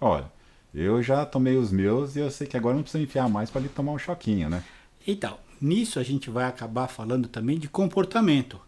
Olha, 0.00 0.30
eu 0.74 1.02
já 1.02 1.26
tomei 1.26 1.56
os 1.56 1.70
meus 1.70 2.16
e 2.16 2.20
eu 2.20 2.30
sei 2.30 2.46
que 2.46 2.56
agora 2.56 2.74
não 2.74 2.82
precisa 2.82 3.02
enfiar 3.02 3.28
mais 3.28 3.50
para 3.50 3.60
ele 3.60 3.70
tomar 3.70 3.92
um 3.92 3.98
choquinho, 3.98 4.48
né? 4.48 4.62
Então, 5.06 5.38
nisso 5.60 5.98
a 5.98 6.02
gente 6.02 6.30
vai 6.30 6.44
acabar 6.44 6.88
falando 6.88 7.28
também 7.28 7.58
de 7.58 7.68
comportamento, 7.68 8.60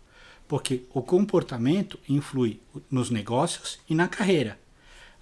porque 0.50 0.82
o 0.92 1.00
comportamento 1.00 1.96
influi 2.08 2.60
nos 2.90 3.08
negócios 3.08 3.78
e 3.88 3.94
na 3.94 4.08
carreira. 4.08 4.58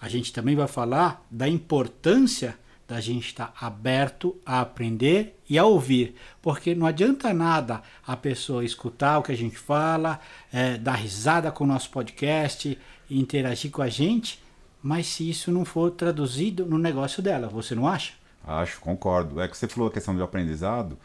A 0.00 0.08
gente 0.08 0.32
também 0.32 0.56
vai 0.56 0.66
falar 0.66 1.22
da 1.30 1.46
importância 1.46 2.58
da 2.88 2.98
gente 2.98 3.26
estar 3.26 3.52
aberto 3.60 4.34
a 4.46 4.62
aprender 4.62 5.38
e 5.46 5.58
a 5.58 5.66
ouvir, 5.66 6.16
porque 6.40 6.74
não 6.74 6.86
adianta 6.86 7.34
nada 7.34 7.82
a 8.06 8.16
pessoa 8.16 8.64
escutar 8.64 9.18
o 9.18 9.22
que 9.22 9.30
a 9.30 9.36
gente 9.36 9.58
fala, 9.58 10.18
é, 10.50 10.78
dar 10.78 10.94
risada 10.94 11.52
com 11.52 11.64
o 11.64 11.66
nosso 11.66 11.90
podcast, 11.90 12.78
interagir 13.10 13.70
com 13.70 13.82
a 13.82 13.88
gente, 13.90 14.42
mas 14.82 15.08
se 15.08 15.28
isso 15.28 15.52
não 15.52 15.66
for 15.66 15.90
traduzido 15.90 16.64
no 16.64 16.78
negócio 16.78 17.22
dela, 17.22 17.48
você 17.48 17.74
não 17.74 17.86
acha? 17.86 18.14
Acho, 18.46 18.80
concordo. 18.80 19.42
É 19.42 19.46
que 19.46 19.58
você 19.58 19.68
falou 19.68 19.90
a 19.90 19.92
questão 19.92 20.16
do 20.16 20.24
aprendizado. 20.24 20.96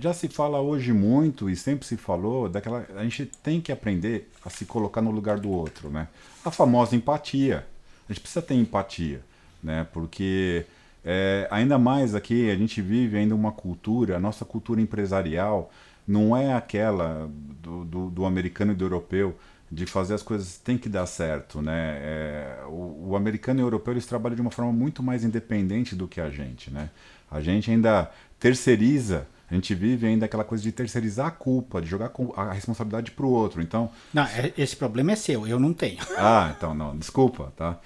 Já 0.00 0.12
se 0.12 0.28
fala 0.28 0.60
hoje 0.60 0.92
muito 0.92 1.48
e 1.48 1.54
sempre 1.54 1.86
se 1.86 1.96
falou 1.96 2.48
daquela. 2.48 2.86
A 2.96 3.04
gente 3.04 3.26
tem 3.26 3.60
que 3.60 3.70
aprender 3.70 4.30
a 4.44 4.50
se 4.50 4.64
colocar 4.64 5.00
no 5.00 5.10
lugar 5.10 5.38
do 5.38 5.50
outro, 5.50 5.88
né? 5.88 6.08
A 6.44 6.50
famosa 6.50 6.96
empatia. 6.96 7.66
A 8.08 8.12
gente 8.12 8.20
precisa 8.20 8.42
ter 8.42 8.54
empatia, 8.54 9.22
né? 9.62 9.86
Porque 9.92 10.66
é, 11.04 11.46
ainda 11.50 11.78
mais 11.78 12.14
aqui 12.14 12.50
a 12.50 12.56
gente 12.56 12.82
vive 12.82 13.16
ainda 13.16 13.34
uma 13.34 13.52
cultura, 13.52 14.16
a 14.16 14.20
nossa 14.20 14.44
cultura 14.44 14.80
empresarial 14.80 15.70
não 16.06 16.36
é 16.36 16.52
aquela 16.52 17.30
do, 17.62 17.84
do, 17.84 18.10
do 18.10 18.24
americano 18.24 18.72
e 18.72 18.74
do 18.74 18.84
europeu 18.84 19.36
de 19.70 19.86
fazer 19.86 20.14
as 20.14 20.22
coisas 20.22 20.58
tem 20.58 20.76
que 20.76 20.88
dar 20.88 21.06
certo, 21.06 21.62
né? 21.62 21.98
É, 22.02 22.58
o, 22.66 23.10
o, 23.10 23.16
americano 23.16 23.60
e 23.60 23.62
o 23.62 23.66
europeu 23.66 23.94
eles 23.94 24.04
trabalham 24.04 24.36
de 24.36 24.42
uma 24.42 24.50
forma 24.50 24.70
muito 24.70 25.02
mais 25.02 25.24
independente 25.24 25.96
do 25.96 26.06
que 26.06 26.20
a 26.20 26.28
gente, 26.28 26.70
né? 26.70 26.90
A 27.30 27.40
gente 27.40 27.70
ainda 27.70 28.10
terceiriza, 28.38 29.26
a 29.52 29.54
gente 29.54 29.74
vive 29.74 30.06
ainda 30.06 30.24
aquela 30.24 30.44
coisa 30.44 30.64
de 30.64 30.72
terceirizar 30.72 31.26
a 31.26 31.30
culpa, 31.30 31.82
de 31.82 31.86
jogar 31.86 32.10
a 32.36 32.52
responsabilidade 32.52 33.10
para 33.10 33.26
o 33.26 33.30
outro. 33.30 33.60
Então, 33.60 33.90
não, 34.12 34.22
é, 34.22 34.50
esse 34.56 34.74
problema 34.74 35.12
é 35.12 35.16
seu, 35.16 35.46
eu 35.46 35.60
não 35.60 35.74
tenho. 35.74 35.98
Ah, 36.16 36.54
então 36.56 36.74
não, 36.74 36.96
desculpa, 36.96 37.52
tá? 37.56 37.78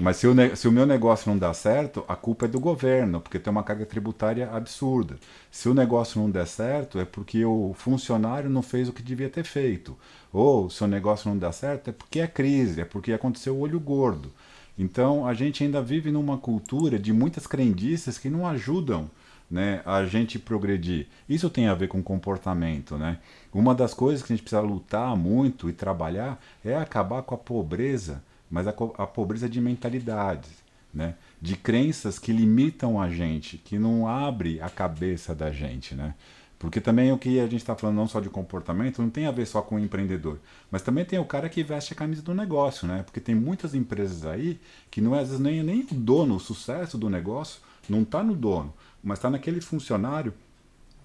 Mas 0.00 0.16
se 0.16 0.26
o, 0.26 0.34
se 0.56 0.66
o 0.66 0.72
meu 0.72 0.84
negócio 0.86 1.30
não 1.30 1.38
dá 1.38 1.52
certo, 1.54 2.04
a 2.08 2.16
culpa 2.16 2.46
é 2.46 2.48
do 2.48 2.58
governo, 2.58 3.20
porque 3.20 3.38
tem 3.38 3.50
uma 3.50 3.62
carga 3.62 3.86
tributária 3.86 4.50
absurda. 4.50 5.16
Se 5.50 5.68
o 5.68 5.74
negócio 5.74 6.20
não 6.20 6.28
der 6.28 6.46
certo, 6.46 6.98
é 6.98 7.04
porque 7.04 7.44
o 7.44 7.72
funcionário 7.74 8.50
não 8.50 8.62
fez 8.62 8.88
o 8.88 8.92
que 8.92 9.02
devia 9.02 9.28
ter 9.28 9.44
feito. 9.44 9.96
Ou 10.32 10.70
se 10.70 10.82
o 10.82 10.88
negócio 10.88 11.28
não 11.28 11.38
dá 11.38 11.52
certo, 11.52 11.90
é 11.90 11.92
porque 11.92 12.18
é 12.18 12.26
crise, 12.26 12.80
é 12.80 12.84
porque 12.84 13.12
aconteceu 13.12 13.54
o 13.54 13.60
olho 13.60 13.78
gordo. 13.78 14.32
Então 14.76 15.24
a 15.24 15.34
gente 15.34 15.62
ainda 15.62 15.80
vive 15.80 16.10
numa 16.10 16.38
cultura 16.38 16.98
de 16.98 17.12
muitas 17.12 17.46
crendices 17.46 18.18
que 18.18 18.30
não 18.30 18.44
ajudam 18.46 19.08
né, 19.52 19.82
a 19.84 20.04
gente 20.06 20.38
progredir. 20.38 21.06
Isso 21.28 21.48
tem 21.48 21.68
a 21.68 21.74
ver 21.74 21.86
com 21.86 22.02
comportamento. 22.02 22.96
Né? 22.96 23.18
Uma 23.52 23.74
das 23.74 23.94
coisas 23.94 24.22
que 24.22 24.32
a 24.32 24.36
gente 24.36 24.42
precisa 24.42 24.62
lutar 24.62 25.14
muito 25.14 25.68
e 25.68 25.72
trabalhar 25.72 26.42
é 26.64 26.74
acabar 26.74 27.22
com 27.22 27.34
a 27.34 27.38
pobreza 27.38 28.20
mas 28.52 28.68
a, 28.68 28.74
a 28.98 29.06
pobreza 29.06 29.48
de 29.48 29.58
mentalidades, 29.62 30.50
né? 30.92 31.14
de 31.40 31.56
crenças 31.56 32.18
que 32.18 32.30
limitam 32.30 33.00
a 33.00 33.08
gente, 33.08 33.56
que 33.56 33.78
não 33.78 34.06
abre 34.06 34.60
a 34.60 34.68
cabeça 34.68 35.34
da 35.34 35.50
gente. 35.50 35.94
Né? 35.94 36.14
Porque 36.58 36.78
também 36.78 37.10
o 37.10 37.16
que 37.16 37.40
a 37.40 37.44
gente 37.44 37.56
está 37.56 37.74
falando 37.74 37.96
não 37.96 38.06
só 38.06 38.20
de 38.20 38.28
comportamento, 38.28 39.00
não 39.00 39.08
tem 39.08 39.26
a 39.26 39.30
ver 39.30 39.46
só 39.46 39.62
com 39.62 39.76
o 39.76 39.78
empreendedor, 39.78 40.38
mas 40.70 40.82
também 40.82 41.02
tem 41.02 41.18
o 41.18 41.24
cara 41.24 41.48
que 41.48 41.64
veste 41.64 41.94
a 41.94 41.96
camisa 41.96 42.20
do 42.20 42.34
negócio, 42.34 42.86
né? 42.86 43.02
Porque 43.02 43.18
tem 43.18 43.34
muitas 43.34 43.74
empresas 43.74 44.24
aí 44.24 44.60
que 44.88 45.00
não 45.00 45.16
é 45.16 45.20
às 45.20 45.28
vezes 45.28 45.42
nem, 45.42 45.60
nem 45.62 45.80
o 45.80 45.94
dono, 45.94 46.36
o 46.36 46.40
sucesso 46.40 46.96
do 46.96 47.10
negócio 47.10 47.60
não 47.88 48.02
está 48.02 48.22
no 48.22 48.36
dono, 48.36 48.72
mas 49.02 49.18
está 49.18 49.28
naquele 49.28 49.60
funcionário 49.60 50.32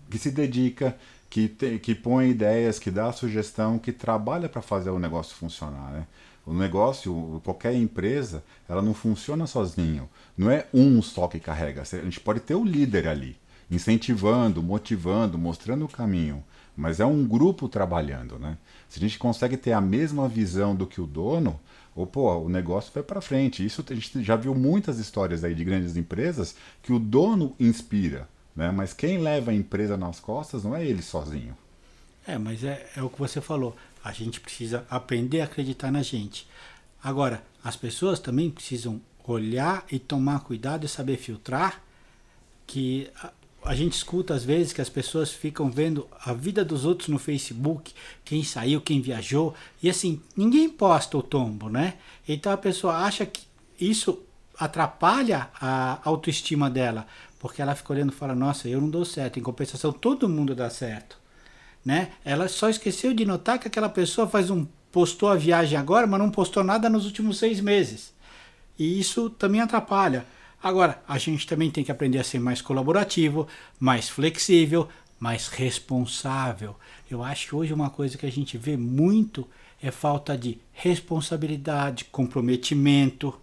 que 0.10 0.18
se 0.18 0.32
dedica, 0.32 0.98
que, 1.30 1.48
te, 1.48 1.80
que 1.80 1.94
põe 1.94 2.30
ideias, 2.30 2.80
que 2.80 2.92
dá 2.92 3.12
sugestão, 3.12 3.78
que 3.78 3.92
trabalha 3.92 4.48
para 4.48 4.62
fazer 4.62 4.90
o 4.90 5.00
negócio 5.00 5.36
funcionar, 5.36 5.92
né? 5.92 6.08
O 6.46 6.54
negócio, 6.54 7.42
qualquer 7.44 7.74
empresa, 7.74 8.42
ela 8.70 8.82
não 8.82 8.94
funciona 8.94 9.46
sozinho. 9.46 10.10
Não 10.38 10.50
é 10.50 10.66
um 10.74 11.02
só 11.02 11.28
que 11.28 11.42
carrega. 11.42 11.82
A 11.82 11.86
gente 11.86 12.22
pode 12.22 12.40
ter 12.40 12.56
o 12.56 12.64
líder 12.64 13.06
ali, 13.06 13.36
incentivando, 13.70 14.64
motivando, 14.64 15.38
mostrando 15.38 15.84
o 15.84 15.90
caminho. 15.90 16.42
Mas 16.74 17.02
é 17.02 17.06
um 17.06 17.28
grupo 17.28 17.68
trabalhando, 17.68 18.40
né? 18.40 18.58
Se 18.88 18.98
a 18.98 19.02
gente 19.02 19.20
consegue 19.20 19.58
ter 19.58 19.74
a 19.74 19.82
mesma 19.82 20.30
visão 20.30 20.74
do 20.74 20.88
que 20.88 21.02
o 21.02 21.06
dono, 21.06 21.60
ou, 21.98 22.06
pô, 22.06 22.32
o 22.38 22.48
negócio 22.48 22.92
vai 22.94 23.02
para 23.02 23.20
frente. 23.20 23.66
Isso 23.66 23.84
a 23.90 23.94
gente 23.96 24.24
já 24.24 24.36
viu 24.36 24.54
muitas 24.54 25.00
histórias 25.00 25.44
aí 25.44 25.56
de 25.56 25.64
grandes 25.64 25.98
empresas 25.98 26.56
que 26.84 26.94
o 26.94 27.00
dono 27.00 27.56
inspira, 27.60 28.30
né? 28.56 28.70
Mas 28.70 28.94
quem 28.94 29.18
leva 29.18 29.50
a 29.50 29.54
empresa 29.54 29.98
nas 29.98 30.20
costas 30.20 30.64
não 30.64 30.76
é 30.76 30.86
ele 30.86 31.02
sozinho. 31.02 31.58
É, 32.28 32.38
mas 32.38 32.64
é, 32.64 32.88
é 32.96 33.02
o 33.02 33.10
que 33.10 33.18
você 33.18 33.42
falou. 33.42 33.76
A 34.04 34.12
gente 34.12 34.40
precisa 34.40 34.86
aprender 34.92 35.42
a 35.42 35.46
acreditar 35.46 35.92
na 35.92 36.04
gente. 36.04 36.48
Agora, 37.04 37.44
as 37.64 37.76
pessoas 37.76 38.20
também 38.20 38.52
precisam 38.52 39.02
olhar 39.26 39.84
e 39.92 39.98
tomar 39.98 40.42
cuidado 40.42 40.86
e 40.86 40.90
saber 40.90 41.18
filtrar 41.18 41.82
que 42.68 43.10
a, 43.72 43.76
gente 43.76 43.94
escuta 43.94 44.34
às 44.34 44.44
vezes 44.44 44.74
que 44.74 44.82
as 44.82 44.90
pessoas 44.90 45.32
ficam 45.32 45.70
vendo 45.70 46.08
a 46.24 46.34
vida 46.34 46.64
dos 46.64 46.86
outros 46.86 47.10
no 47.10 47.20
Facebook, 47.20 47.94
quem 48.24 48.44
saiu, 48.44 48.82
quem 48.82 49.02
viajou, 49.02 49.54
e 49.82 49.90
assim, 49.90 50.22
ninguém 50.36 50.70
posta 50.70 51.18
o 51.18 51.24
tombo, 51.24 51.70
né? 51.70 51.96
Então 52.28 52.52
a 52.52 52.58
pessoa 52.58 52.96
acha 52.98 53.26
que 53.26 53.42
isso 53.80 54.24
atrapalha 54.58 55.50
a 55.60 56.00
autoestima 56.04 56.70
dela, 56.70 57.06
porque 57.40 57.62
ela 57.62 57.76
fica 57.76 57.94
olhando 57.94 58.12
e 58.12 58.16
fala: 58.16 58.34
"Nossa, 58.34 58.68
eu 58.68 58.82
não 58.82 58.90
dou 58.90 59.06
certo". 59.06 59.40
Em 59.40 59.44
compensação, 59.44 59.92
todo 59.92 60.28
mundo 60.28 60.56
dá 60.56 60.70
certo 60.70 61.18
né? 61.88 62.10
Ela 62.26 62.50
só 62.50 62.70
esqueceu 62.70 63.14
de 63.14 63.24
notar 63.24 63.58
que 63.58 63.70
aquela 63.70 63.88
pessoa 63.88 64.28
faz 64.28 64.50
um 64.50 64.68
postou 64.92 65.30
a 65.30 65.36
viagem 65.36 65.78
agora, 65.80 66.06
mas 66.06 66.20
não 66.20 66.30
postou 66.30 66.62
nada 66.62 66.90
nos 66.90 67.06
últimos 67.06 67.38
seis 67.38 67.62
meses. 67.62 68.14
E 68.78 69.00
isso 69.00 69.30
também 69.30 69.62
atrapalha. 69.62 70.26
Agora, 70.62 71.02
a 71.08 71.18
gente 71.18 71.46
também 71.46 71.70
tem 71.70 71.84
que 71.84 71.92
aprender 71.92 72.20
a 72.20 72.24
ser 72.24 72.40
mais 72.40 72.62
colaborativo, 72.62 73.48
mais 73.80 74.10
flexível, 74.10 74.90
mais 75.20 75.48
responsável. 75.48 76.76
Eu 77.10 77.24
acho 77.24 77.48
que 77.48 77.56
hoje 77.56 77.74
uma 77.74 77.90
coisa 77.90 78.18
que 78.18 78.26
a 78.26 78.32
gente 78.32 78.58
vê 78.58 78.76
muito 78.76 79.48
é 79.82 79.92
falta 79.92 80.38
de 80.38 80.60
responsabilidade, 80.74 82.06
comprometimento. 82.06 83.34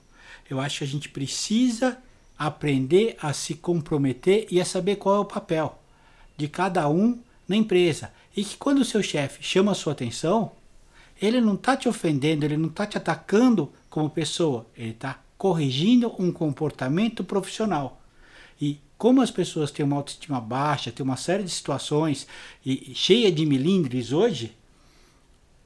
Eu 0.51 0.61
acho 0.61 0.79
que 0.79 0.85
a 0.85 0.89
gente 0.89 1.09
precisa 1.09 1.99
aprender 2.37 3.17
a 3.23 3.33
se 3.33 3.55
comprometer 3.55 4.47
e 4.51 4.61
a 4.61 4.65
saber 4.65 4.97
qual 4.97 5.17
é 5.17 5.21
o 5.21 5.25
papel 5.25 5.79
de 6.37 6.49
cada 6.49 6.89
um 6.89 7.19
na 7.47 7.57
empresa. 7.57 8.13
E 8.37 8.45
que 8.45 8.57
quando 8.57 8.81
o 8.81 8.85
seu 8.85 9.03
chefe 9.03 9.43
chama 9.43 9.73
a 9.73 9.75
sua 9.75 9.93
atenção, 9.93 10.53
ele 11.23 11.41
não 11.41 11.55
está 11.55 11.77
te 11.77 11.89
ofendendo, 11.89 12.45
ele 12.45 12.57
não 12.57 12.69
está 12.69 12.87
te 12.87 12.99
atacando 12.99 13.73
como 13.89 14.11
pessoa, 14.11 14.67
ele 14.77 14.91
está 14.91 15.21
corrigindo 15.45 16.11
um 16.19 16.33
comportamento 16.33 17.23
profissional. 17.23 18.01
E 18.59 18.81
como 18.97 19.21
as 19.21 19.31
pessoas 19.31 19.71
têm 19.71 19.85
uma 19.85 19.97
autoestima 19.97 20.41
baixa, 20.41 20.91
têm 20.91 21.05
uma 21.05 21.19
série 21.19 21.43
de 21.43 21.51
situações 21.51 22.27
e, 22.65 22.93
cheia 22.95 23.31
de 23.31 23.45
milindres 23.45 24.11
hoje, 24.11 24.57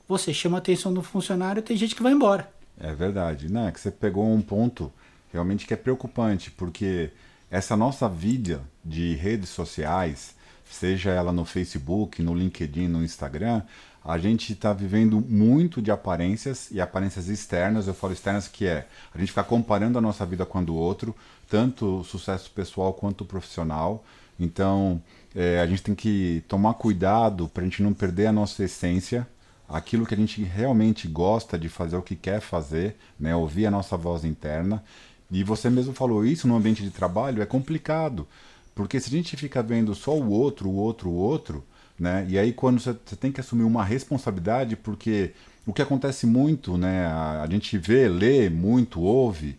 você 0.09 0.35
chama 0.35 0.57
a 0.57 0.59
atenção 0.59 0.93
do 0.93 1.01
funcionário, 1.01 1.63
tem 1.63 1.77
gente 1.77 1.95
que 1.95 2.03
vai 2.03 2.13
embora. 2.13 2.51
É 2.77 2.93
verdade, 2.93 3.53
né? 3.53 3.71
Que 3.71 3.79
você 3.79 3.93
pegou 3.93 4.29
um 4.29 4.43
ponto 4.43 4.93
realmente 5.33 5.65
que 5.65 5.75
é 5.75 5.77
preocupante, 5.77 6.51
porque 6.51 7.13
essa 7.49 7.77
nossa 7.77 8.09
vida 8.09 8.61
de 8.85 9.15
redes 9.15 9.49
sociais, 9.49 10.35
seja 10.69 11.11
ela 11.11 11.31
no 11.31 11.45
Facebook, 11.45 12.21
no 12.21 12.35
LinkedIn, 12.35 12.89
no 12.89 13.05
Instagram, 13.05 13.63
a 14.09 14.17
gente 14.17 14.55
está 14.55 14.73
vivendo 14.73 15.21
muito 15.21 15.83
de 15.83 15.91
aparências 15.91 16.71
e 16.71 16.81
aparências 16.81 17.29
externas. 17.29 17.87
Eu 17.87 17.93
falo 17.93 18.15
externas 18.15 18.49
que 18.49 18.67
é 18.67 18.87
a 19.15 19.19
gente 19.19 19.29
ficar 19.29 19.45
comparando 19.45 19.99
a 19.99 20.01
nossa 20.01 20.25
vida 20.25 20.47
com 20.47 20.57
a 20.57 20.63
do 20.63 20.75
outro, 20.75 21.15
tanto 21.47 21.99
o 21.99 22.05
sucesso 22.05 22.51
pessoal 22.53 22.95
quanto 22.95 23.21
o 23.21 23.27
profissional. 23.27 24.03
Então, 24.41 25.03
é, 25.35 25.61
a 25.61 25.67
gente 25.67 25.83
tem 25.83 25.95
que 25.95 26.43
tomar 26.49 26.73
cuidado 26.73 27.51
para 27.51 27.61
a 27.61 27.65
gente 27.67 27.83
não 27.83 27.93
perder 27.93 28.29
a 28.29 28.33
nossa 28.33 28.65
essência, 28.65 29.29
aquilo 29.69 30.07
que 30.07 30.15
a 30.15 30.17
gente 30.17 30.43
realmente 30.43 31.07
gosta 31.07 31.59
de 31.59 31.69
fazer, 31.69 31.99
o 31.99 32.03
que 32.03 32.17
quer 32.17 32.41
fazer, 32.41 32.97
né? 33.21 33.37
ouvir 33.37 33.67
a 33.67 33.71
nossa 33.71 33.95
voz 33.95 34.25
interna. 34.25 34.83
E 35.31 35.45
você 35.45 35.69
mesmo 35.69 35.93
falou 35.93 36.25
isso 36.25 36.49
no 36.49 36.57
ambiente 36.57 36.83
de 36.83 36.91
trabalho, 36.91 37.43
é 37.43 37.47
complicado. 37.47 38.27
Porque 38.75 38.99
se 38.99 39.09
a 39.09 39.13
gente 39.13 39.37
fica 39.37 39.63
vendo 39.63 39.95
só 39.95 40.17
o 40.17 40.31
outro, 40.31 40.71
o 40.71 40.77
outro, 40.77 41.11
o 41.11 41.15
outro, 41.15 41.63
né? 41.99 42.27
E 42.29 42.39
aí 42.39 42.53
quando 42.53 42.81
você, 42.81 42.95
tem 42.95 43.33
que 43.33 43.41
assumir 43.41 43.65
uma 43.65 43.85
responsabilidade, 43.85 44.77
porque 44.77 45.33
o 45.67 45.73
que 45.73 45.83
acontece 45.83 46.27
muito, 46.27 46.77
né? 46.77 47.07
A, 47.07 47.43
a 47.43 47.47
gente 47.51 47.77
vê, 47.79 48.09
lê 48.09 48.49
muito, 48.49 49.01
ouve 49.01 49.59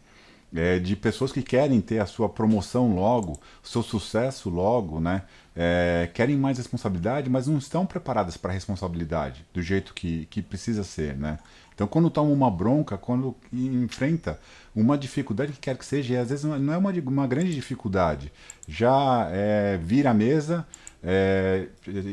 é, 0.53 0.79
de 0.79 0.95
pessoas 0.95 1.31
que 1.31 1.41
querem 1.41 1.79
ter 1.81 1.99
a 1.99 2.05
sua 2.05 2.27
promoção 2.27 2.95
logo, 2.95 3.39
seu 3.63 3.83
sucesso 3.83 4.49
logo, 4.49 4.99
né? 4.99 5.23
É, 5.55 6.09
querem 6.13 6.37
mais 6.37 6.57
responsabilidade, 6.57 7.29
mas 7.29 7.47
não 7.47 7.57
estão 7.57 7.85
preparadas 7.85 8.37
para 8.37 8.51
a 8.51 8.53
responsabilidade 8.53 9.45
do 9.53 9.61
jeito 9.61 9.93
que, 9.93 10.25
que 10.27 10.41
precisa 10.41 10.83
ser, 10.83 11.15
né? 11.17 11.37
Então, 11.75 11.87
quando 11.87 12.09
toma 12.09 12.31
uma 12.31 12.51
bronca, 12.51 12.97
quando 12.97 13.35
enfrenta 13.53 14.37
uma 14.75 14.97
dificuldade 14.97 15.53
que 15.53 15.59
quer 15.59 15.77
que 15.77 15.85
seja, 15.85 16.13
e 16.13 16.17
às 16.17 16.29
vezes 16.29 16.43
não 16.43 16.73
é 16.73 16.77
uma, 16.77 16.91
uma 16.91 17.27
grande 17.27 17.53
dificuldade, 17.53 18.33
já 18.67 19.29
é, 19.31 19.77
vira 19.81 20.09
a 20.11 20.13
mesa, 20.13 20.67
é, 21.03 21.67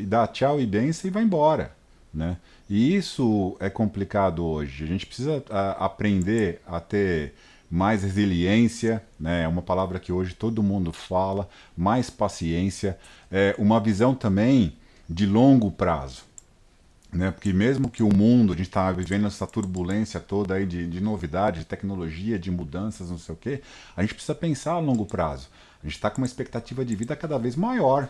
dá 0.05 0.27
tchau 0.27 0.59
e 0.59 0.65
benção 0.65 1.09
e 1.09 1.11
vai 1.11 1.23
embora, 1.23 1.75
né? 2.13 2.37
E 2.69 2.95
isso 2.95 3.55
é 3.59 3.69
complicado 3.69 4.45
hoje. 4.45 4.83
A 4.83 4.87
gente 4.87 5.05
precisa 5.05 5.43
a, 5.49 5.85
aprender 5.85 6.61
a 6.65 6.79
ter 6.79 7.33
mais 7.69 8.03
resiliência, 8.03 9.03
né? 9.19 9.43
é 9.43 9.47
uma 9.47 9.61
palavra 9.61 9.99
que 9.99 10.11
hoje 10.11 10.33
todo 10.33 10.63
mundo 10.63 10.91
fala, 10.93 11.49
mais 11.75 12.09
paciência, 12.09 12.97
é 13.31 13.55
uma 13.57 13.79
visão 13.79 14.15
também 14.15 14.77
de 15.09 15.25
longo 15.25 15.69
prazo. 15.69 16.23
Né? 17.11 17.31
Porque 17.31 17.51
mesmo 17.53 17.89
que 17.89 18.03
o 18.03 18.13
mundo, 18.13 18.53
a 18.53 18.55
gente 18.55 18.67
está 18.67 18.91
vivendo 18.91 19.27
essa 19.27 19.47
turbulência 19.47 20.19
toda 20.19 20.55
aí 20.55 20.65
de, 20.65 20.87
de 20.87 21.01
novidade, 21.01 21.59
de 21.59 21.65
tecnologia, 21.65 22.37
de 22.37 22.51
mudanças, 22.51 23.09
não 23.09 23.17
sei 23.17 23.33
o 23.33 23.37
quê, 23.37 23.61
a 23.95 24.01
gente 24.01 24.13
precisa 24.13 24.35
pensar 24.35 24.73
a 24.73 24.79
longo 24.79 25.05
prazo. 25.05 25.49
A 25.81 25.85
gente 25.85 25.95
está 25.95 26.09
com 26.09 26.21
uma 26.21 26.27
expectativa 26.27 26.83
de 26.83 26.95
vida 26.95 27.15
cada 27.15 27.37
vez 27.37 27.55
maior. 27.55 28.09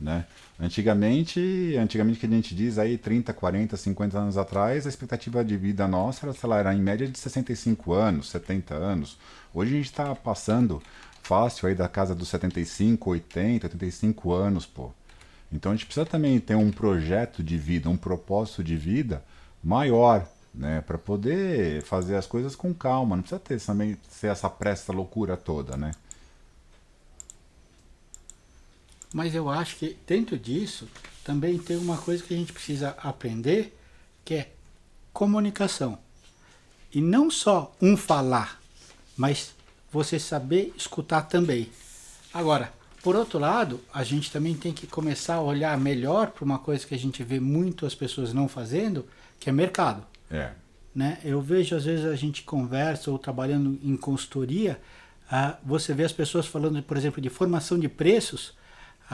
Né? 0.00 0.26
Antigamente, 0.58 1.76
antigamente 1.78 2.18
que 2.18 2.26
a 2.26 2.28
gente 2.28 2.54
diz 2.54 2.78
aí 2.78 2.98
30, 2.98 3.32
40, 3.32 3.76
50 3.76 4.18
anos 4.18 4.36
atrás, 4.36 4.86
a 4.86 4.88
expectativa 4.88 5.44
de 5.44 5.56
vida 5.56 5.86
nossa 5.86 6.32
sei 6.32 6.48
lá, 6.48 6.58
era 6.58 6.74
em 6.74 6.82
média 6.82 7.06
de 7.06 7.18
65 7.18 7.92
anos, 7.92 8.28
70 8.30 8.74
anos. 8.74 9.16
Hoje 9.54 9.72
a 9.72 9.76
gente 9.76 9.86
está 9.86 10.14
passando 10.14 10.82
fácil 11.22 11.68
aí 11.68 11.74
da 11.74 11.88
casa 11.88 12.14
dos 12.14 12.28
75, 12.28 13.10
80, 13.10 13.66
85 13.66 14.32
anos, 14.32 14.66
pô. 14.66 14.90
Então 15.50 15.72
a 15.72 15.74
gente 15.74 15.86
precisa 15.86 16.04
também 16.04 16.38
ter 16.40 16.56
um 16.56 16.70
projeto 16.70 17.42
de 17.42 17.56
vida, 17.56 17.88
um 17.88 17.96
propósito 17.96 18.62
de 18.62 18.76
vida 18.76 19.22
maior, 19.62 20.28
né, 20.54 20.80
para 20.82 20.98
poder 20.98 21.82
fazer 21.82 22.16
as 22.16 22.26
coisas 22.26 22.54
com 22.54 22.74
calma. 22.74 23.16
Não 23.16 23.22
precisa 23.22 23.40
ter 23.40 23.60
também 23.60 23.96
ser 24.08 24.28
essa 24.28 24.50
pressa 24.50 24.92
loucura 24.92 25.36
toda, 25.36 25.76
né? 25.76 25.92
Mas 29.14 29.32
eu 29.32 29.48
acho 29.48 29.76
que 29.76 29.96
dentro 30.04 30.36
disso 30.36 30.88
também 31.22 31.56
tem 31.56 31.76
uma 31.76 31.96
coisa 31.96 32.20
que 32.20 32.34
a 32.34 32.36
gente 32.36 32.52
precisa 32.52 32.96
aprender, 33.00 33.72
que 34.24 34.34
é 34.34 34.50
comunicação. 35.12 35.96
E 36.92 37.00
não 37.00 37.30
só 37.30 37.72
um 37.80 37.96
falar, 37.96 38.60
mas 39.16 39.54
você 39.92 40.18
saber 40.18 40.74
escutar 40.76 41.22
também. 41.22 41.70
Agora, 42.32 42.72
por 43.04 43.14
outro 43.14 43.38
lado, 43.38 43.80
a 43.94 44.02
gente 44.02 44.32
também 44.32 44.52
tem 44.52 44.72
que 44.72 44.88
começar 44.88 45.36
a 45.36 45.40
olhar 45.40 45.78
melhor 45.78 46.32
para 46.32 46.44
uma 46.44 46.58
coisa 46.58 46.84
que 46.84 46.94
a 46.96 46.98
gente 46.98 47.22
vê 47.22 47.38
muito 47.38 47.86
as 47.86 47.94
pessoas 47.94 48.32
não 48.32 48.48
fazendo, 48.48 49.06
que 49.38 49.48
é 49.48 49.52
mercado. 49.52 50.04
É. 50.28 50.50
Né? 50.92 51.20
Eu 51.22 51.40
vejo, 51.40 51.76
às 51.76 51.84
vezes, 51.84 52.04
a 52.04 52.16
gente 52.16 52.42
conversa 52.42 53.12
ou 53.12 53.18
trabalhando 53.18 53.78
em 53.80 53.96
consultoria, 53.96 54.80
ah, 55.30 55.56
você 55.62 55.94
vê 55.94 56.02
as 56.02 56.12
pessoas 56.12 56.46
falando, 56.46 56.82
por 56.82 56.96
exemplo, 56.96 57.20
de 57.22 57.30
formação 57.30 57.78
de 57.78 57.88
preços, 57.88 58.54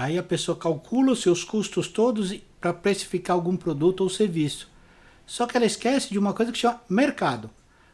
Aí 0.01 0.17
a 0.17 0.23
pessoa 0.23 0.57
calcula 0.57 1.13
os 1.13 1.21
seus 1.21 1.45
custos 1.45 1.87
todos 1.87 2.35
para 2.59 2.73
precificar 2.73 3.37
algum 3.37 3.55
produto 3.55 4.01
ou 4.01 4.09
serviço. 4.09 4.67
Só 5.27 5.47
que 5.47 5.55
ela 5.59 5.67
esquece 5.67 6.09
de 6.09 6.19
uma 6.19 6.33
coisa 6.33 6.51
que 6.51 6.57
chama 6.57 6.81
mercado. 6.89 7.51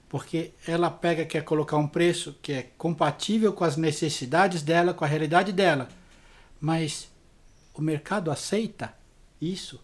Porque 0.09 0.53
ela 0.69 0.89
pega 0.89 1.25
quer 1.25 1.43
colocar 1.43 1.77
um 1.77 1.89
preço 1.89 2.37
que 2.41 2.53
é 2.53 2.71
compatível 2.79 3.53
com 3.53 3.65
as 3.65 3.77
necessidades 3.77 4.63
dela, 4.63 4.95
com 4.95 5.05
a 5.05 5.09
realidade 5.09 5.51
dela. 5.51 5.89
Mas 6.61 7.11
o 7.75 7.83
mercado 7.83 8.31
aceita 8.31 8.95
isso? 9.41 9.81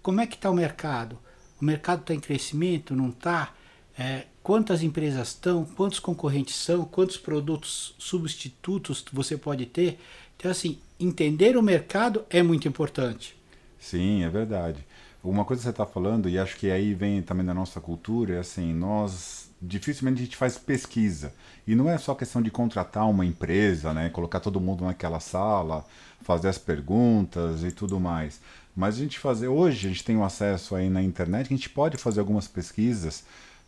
Como 0.00 0.22
é 0.22 0.26
que 0.26 0.36
está 0.36 0.48
o 0.48 0.54
mercado? 0.54 1.18
O 1.60 1.64
mercado 1.66 2.00
está 2.00 2.14
em 2.14 2.20
crescimento? 2.20 2.96
Não 2.96 3.10
está? 3.10 3.52
É, 3.98 4.24
quantas 4.42 4.82
empresas 4.82 5.28
estão? 5.28 5.66
Quantos 5.66 5.98
concorrentes 5.98 6.56
são? 6.56 6.86
Quantos 6.86 7.18
produtos 7.18 7.94
substitutos 7.98 9.04
você 9.12 9.36
pode 9.36 9.66
ter? 9.66 10.00
Então, 10.38 10.50
assim, 10.50 10.78
entender 10.98 11.56
o 11.56 11.62
mercado 11.62 12.24
é 12.30 12.42
muito 12.42 12.66
importante. 12.66 13.36
Sim, 13.78 14.24
é 14.24 14.28
verdade. 14.28 14.84
Uma 15.22 15.44
coisa 15.44 15.60
que 15.60 15.64
você 15.64 15.70
está 15.70 15.84
falando, 15.84 16.28
e 16.28 16.38
acho 16.38 16.56
que 16.56 16.70
aí 16.70 16.94
vem 16.94 17.20
também 17.20 17.44
da 17.44 17.52
nossa 17.52 17.80
cultura, 17.80 18.34
é 18.34 18.38
assim, 18.38 18.72
nós 18.72 19.50
dificilmente 19.60 20.20
a 20.20 20.24
gente 20.24 20.36
faz 20.36 20.56
pesquisa. 20.56 21.32
E 21.66 21.74
não 21.74 21.90
é 21.90 21.98
só 21.98 22.14
questão 22.14 22.40
de 22.40 22.50
contratar 22.50 23.08
uma 23.08 23.24
empresa, 23.24 23.92
né, 23.92 24.08
colocar 24.10 24.40
todo 24.40 24.60
mundo 24.60 24.84
naquela 24.84 25.18
sala, 25.18 25.84
fazer 26.22 26.48
as 26.48 26.58
perguntas 26.58 27.64
e 27.64 27.72
tudo 27.72 27.98
mais. 27.98 28.40
Mas 28.74 28.96
a 28.96 28.98
gente 28.98 29.18
fazer, 29.18 29.48
hoje 29.48 29.86
a 29.86 29.90
gente 29.90 30.04
tem 30.04 30.16
um 30.16 30.24
acesso 30.24 30.76
aí 30.76 30.88
na 30.88 31.02
internet, 31.02 31.46
a 31.46 31.56
gente 31.56 31.70
pode 31.70 31.96
fazer 31.96 32.20
algumas 32.20 32.46
pesquisas 32.46 33.24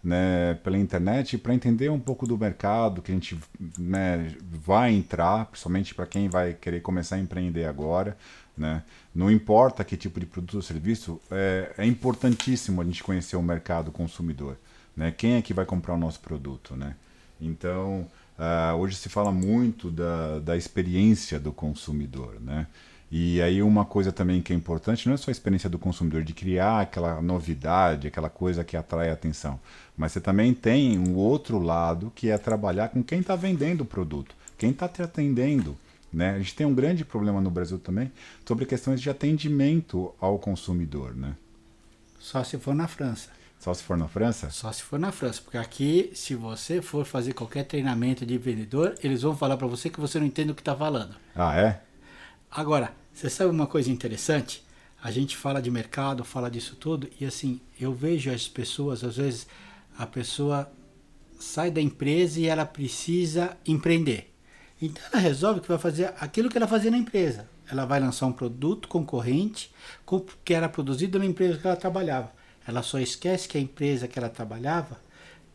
né, 0.08 0.54
pela 0.64 0.78
internet 0.78 1.36
para 1.36 1.52
entender 1.52 1.90
um 1.90 2.00
pouco 2.00 2.26
do 2.26 2.38
mercado 2.38 3.02
que 3.02 3.12
a 3.12 3.14
gente 3.14 3.38
né, 3.78 4.34
vai 4.40 4.94
entrar, 4.94 5.44
principalmente 5.44 5.94
para 5.94 6.06
quem 6.06 6.30
vai 6.30 6.54
querer 6.54 6.80
começar 6.80 7.16
a 7.16 7.18
empreender 7.18 7.66
agora. 7.66 8.16
Né? 8.56 8.82
Não 9.14 9.30
importa 9.30 9.84
que 9.84 9.98
tipo 9.98 10.18
de 10.18 10.24
produto 10.24 10.54
ou 10.54 10.62
serviço, 10.62 11.20
é, 11.30 11.74
é 11.76 11.86
importantíssimo 11.86 12.80
a 12.80 12.84
gente 12.86 13.04
conhecer 13.04 13.36
o 13.36 13.42
mercado 13.42 13.92
consumidor. 13.92 14.56
Né? 14.96 15.12
Quem 15.14 15.34
é 15.34 15.42
que 15.42 15.52
vai 15.52 15.66
comprar 15.66 15.92
o 15.92 15.98
nosso 15.98 16.20
produto? 16.20 16.74
Né? 16.74 16.94
Então, 17.38 18.08
uh, 18.38 18.74
hoje 18.78 18.96
se 18.96 19.10
fala 19.10 19.30
muito 19.30 19.90
da, 19.90 20.38
da 20.38 20.56
experiência 20.56 21.38
do 21.38 21.52
consumidor. 21.52 22.40
Né? 22.40 22.66
E 23.10 23.40
aí 23.40 23.62
uma 23.62 23.86
coisa 23.86 24.12
também 24.12 24.42
que 24.42 24.52
é 24.52 24.56
importante 24.56 25.06
não 25.06 25.14
é 25.14 25.16
só 25.16 25.30
a 25.30 25.32
experiência 25.32 25.70
do 25.70 25.78
consumidor 25.78 26.22
de 26.22 26.34
criar 26.34 26.80
aquela 26.80 27.22
novidade, 27.22 28.06
aquela 28.06 28.28
coisa 28.28 28.62
que 28.62 28.76
atrai 28.76 29.08
a 29.08 29.14
atenção, 29.14 29.58
mas 29.96 30.12
você 30.12 30.20
também 30.20 30.52
tem 30.52 30.98
um 30.98 31.16
outro 31.16 31.58
lado 31.58 32.12
que 32.14 32.28
é 32.28 32.36
trabalhar 32.36 32.88
com 32.90 33.02
quem 33.02 33.20
está 33.20 33.34
vendendo 33.34 33.80
o 33.80 33.86
produto, 33.86 34.34
quem 34.58 34.70
está 34.70 34.86
te 34.86 35.02
atendendo. 35.02 35.76
Né? 36.12 36.34
A 36.34 36.38
gente 36.38 36.54
tem 36.54 36.66
um 36.66 36.74
grande 36.74 37.04
problema 37.04 37.40
no 37.40 37.50
Brasil 37.50 37.78
também 37.78 38.12
sobre 38.46 38.66
questões 38.66 39.00
de 39.00 39.08
atendimento 39.08 40.14
ao 40.20 40.38
consumidor. 40.38 41.14
Né? 41.14 41.34
Só 42.18 42.44
se 42.44 42.58
for 42.58 42.74
na 42.74 42.88
França. 42.88 43.30
Só 43.58 43.74
se 43.74 43.82
for 43.82 43.96
na 43.96 44.06
França? 44.06 44.50
Só 44.50 44.70
se 44.70 44.82
for 44.82 44.98
na 45.00 45.10
França, 45.10 45.42
porque 45.42 45.58
aqui, 45.58 46.12
se 46.14 46.34
você 46.34 46.80
for 46.80 47.04
fazer 47.04 47.32
qualquer 47.32 47.64
treinamento 47.64 48.24
de 48.24 48.38
vendedor, 48.38 48.94
eles 49.02 49.22
vão 49.22 49.36
falar 49.36 49.56
para 49.56 49.66
você 49.66 49.90
que 49.90 50.00
você 50.00 50.18
não 50.20 50.26
entende 50.26 50.52
o 50.52 50.54
que 50.54 50.60
está 50.60 50.76
falando. 50.76 51.16
Ah, 51.34 51.58
é? 51.58 51.80
Agora, 52.50 52.92
você 53.18 53.28
sabe 53.28 53.50
uma 53.50 53.66
coisa 53.66 53.90
interessante? 53.90 54.64
A 55.02 55.10
gente 55.10 55.36
fala 55.36 55.60
de 55.60 55.72
mercado, 55.72 56.22
fala 56.22 56.48
disso 56.48 56.76
tudo, 56.76 57.10
e 57.20 57.24
assim, 57.24 57.60
eu 57.80 57.92
vejo 57.92 58.30
as 58.30 58.46
pessoas, 58.46 59.02
às 59.02 59.16
vezes, 59.16 59.48
a 59.98 60.06
pessoa 60.06 60.70
sai 61.36 61.68
da 61.68 61.80
empresa 61.80 62.38
e 62.38 62.46
ela 62.46 62.64
precisa 62.64 63.56
empreender. 63.66 64.32
Então 64.80 65.02
ela 65.12 65.20
resolve 65.20 65.60
que 65.60 65.66
vai 65.66 65.78
fazer 65.78 66.14
aquilo 66.20 66.48
que 66.48 66.56
ela 66.56 66.68
fazia 66.68 66.92
na 66.92 66.96
empresa. 66.96 67.48
Ela 67.68 67.84
vai 67.84 67.98
lançar 67.98 68.24
um 68.26 68.32
produto 68.32 68.86
concorrente 68.86 69.68
que 70.44 70.54
era 70.54 70.68
produzido 70.68 71.18
na 71.18 71.26
empresa 71.26 71.58
que 71.58 71.66
ela 71.66 71.74
trabalhava. 71.74 72.32
Ela 72.64 72.84
só 72.84 73.00
esquece 73.00 73.48
que 73.48 73.58
a 73.58 73.60
empresa 73.60 74.06
que 74.06 74.16
ela 74.16 74.28
trabalhava 74.28 74.96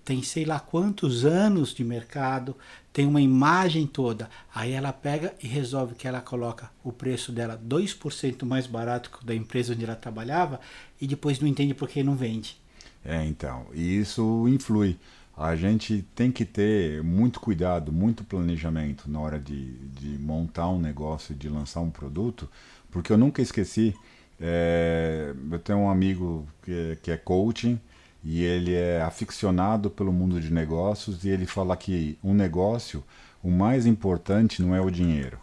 tem 0.04 0.22
sei 0.22 0.46
lá 0.46 0.60
quantos 0.60 1.26
anos 1.26 1.74
de 1.74 1.84
mercado, 1.84 2.56
tem 2.92 3.08
uma 3.08 3.22
imagem 3.22 3.88
toda. 3.88 4.30
Aí 4.54 4.72
ela 4.72 4.94
pega 4.94 5.34
e 5.42 5.48
resolve 5.48 5.96
que 5.96 6.08
ela 6.08 6.22
coloca 6.22 6.70
o 6.84 6.92
preço 6.92 7.32
dela 7.32 7.60
2% 7.68 8.46
mais 8.46 8.68
barato 8.68 9.10
que 9.10 9.24
o 9.24 9.26
da 9.26 9.34
empresa 9.34 9.74
onde 9.74 9.84
ela 9.84 9.96
trabalhava 9.96 10.60
e 11.00 11.08
depois 11.08 11.40
não 11.40 11.48
entende 11.48 11.74
por 11.74 11.88
que 11.88 12.04
não 12.04 12.16
vende. 12.16 12.58
É, 13.04 13.26
então, 13.26 13.66
e 13.74 14.00
isso 14.00 14.48
influi. 14.48 14.98
A 15.36 15.56
gente 15.56 16.06
tem 16.14 16.32
que 16.32 16.46
ter 16.46 17.02
muito 17.04 17.40
cuidado, 17.40 17.92
muito 17.92 18.24
planejamento 18.24 19.10
na 19.10 19.20
hora 19.20 19.40
de, 19.40 19.74
de 19.90 20.20
montar 20.20 20.70
um 20.70 20.80
negócio, 20.80 21.34
de 21.34 21.50
lançar 21.50 21.82
um 21.82 21.90
produto, 21.90 22.48
porque 22.92 23.12
eu 23.12 23.18
nunca 23.18 23.42
esqueci. 23.42 23.96
É, 24.40 25.34
eu 25.52 25.60
tenho 25.60 25.80
um 25.80 25.90
amigo 25.90 26.48
que, 26.62 26.98
que 27.02 27.12
é 27.12 27.18
coaching, 27.18 27.80
e 28.24 28.44
ele 28.44 28.74
é 28.74 29.02
aficionado 29.02 29.90
pelo 29.90 30.14
mundo 30.14 30.40
de 30.40 30.52
negócios 30.52 31.26
e 31.26 31.30
ele 31.30 31.46
fala 31.46 31.76
que 31.76 32.18
um 32.24 32.34
negócio, 32.34 33.04
o 33.44 33.52
mais 33.52 33.86
importante 33.86 34.62
não 34.62 34.74
é 34.74 34.80
o 34.80 34.90
dinheiro. 34.90 35.38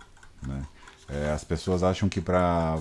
Né? 0.46 0.62
É, 1.08 1.30
as 1.30 1.44
pessoas 1.44 1.82
acham 1.82 2.08
que 2.08 2.20
para 2.20 2.78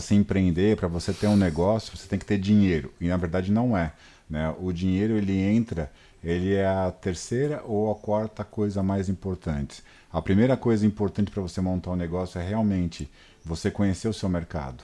se 0.00 0.14
empreender, 0.14 0.76
para 0.76 0.88
você 0.88 1.12
ter 1.12 1.26
um 1.26 1.36
negócio, 1.36 1.96
você 1.96 2.08
tem 2.08 2.18
que 2.18 2.24
ter 2.24 2.38
dinheiro. 2.38 2.92
E 3.00 3.08
na 3.08 3.16
verdade 3.16 3.52
não 3.52 3.76
é. 3.76 3.92
Né? 4.30 4.54
O 4.58 4.72
dinheiro 4.72 5.16
ele 5.16 5.38
entra, 5.38 5.92
ele 6.22 6.54
é 6.54 6.66
a 6.66 6.90
terceira 6.90 7.62
ou 7.66 7.90
a 7.90 7.94
quarta 7.94 8.44
coisa 8.44 8.82
mais 8.82 9.10
importante. 9.10 9.82
A 10.10 10.22
primeira 10.22 10.56
coisa 10.56 10.86
importante 10.86 11.30
para 11.30 11.42
você 11.42 11.60
montar 11.60 11.90
um 11.90 11.96
negócio 11.96 12.40
é 12.40 12.48
realmente 12.48 13.10
você 13.44 13.70
conhecer 13.70 14.08
o 14.08 14.14
seu 14.14 14.28
mercado. 14.28 14.82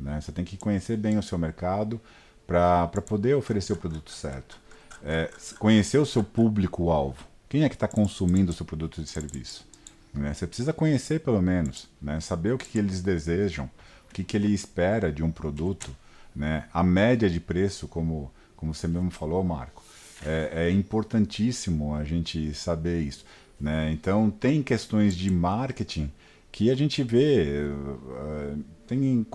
Né? 0.00 0.18
Você 0.20 0.32
tem 0.32 0.44
que 0.44 0.56
conhecer 0.56 0.96
bem 0.96 1.18
o 1.18 1.22
seu 1.22 1.36
mercado, 1.36 2.00
para 2.48 3.02
poder 3.02 3.34
oferecer 3.34 3.74
o 3.74 3.76
produto 3.76 4.10
certo. 4.10 4.58
É, 5.04 5.30
conhecer 5.58 5.98
o 5.98 6.06
seu 6.06 6.24
público-alvo. 6.24 7.22
Quem 7.46 7.62
é 7.62 7.68
que 7.68 7.74
está 7.74 7.86
consumindo 7.86 8.50
o 8.50 8.54
seu 8.54 8.64
produto 8.64 9.02
e 9.02 9.06
serviço? 9.06 9.66
Né? 10.14 10.32
Você 10.32 10.46
precisa 10.46 10.72
conhecer 10.72 11.20
pelo 11.20 11.42
menos, 11.42 11.88
né? 12.00 12.18
saber 12.20 12.54
o 12.54 12.58
que, 12.58 12.64
que 12.64 12.78
eles 12.78 13.02
desejam, 13.02 13.70
o 14.10 14.14
que, 14.14 14.24
que 14.24 14.34
ele 14.34 14.48
espera 14.48 15.12
de 15.12 15.22
um 15.22 15.30
produto, 15.30 15.94
né? 16.34 16.64
a 16.72 16.82
média 16.82 17.28
de 17.28 17.38
preço, 17.38 17.86
como, 17.86 18.32
como 18.56 18.72
você 18.72 18.88
mesmo 18.88 19.10
falou, 19.10 19.44
Marco. 19.44 19.84
É, 20.24 20.68
é 20.68 20.70
importantíssimo 20.70 21.94
a 21.94 22.02
gente 22.02 22.54
saber 22.54 23.02
isso. 23.02 23.26
Né? 23.60 23.92
Então, 23.92 24.30
tem 24.30 24.62
questões 24.62 25.14
de 25.14 25.30
marketing 25.30 26.10
que 26.50 26.70
a 26.70 26.74
gente 26.74 27.02
vê. 27.02 27.64
Uh, 27.70 28.64
tem, 28.86 29.26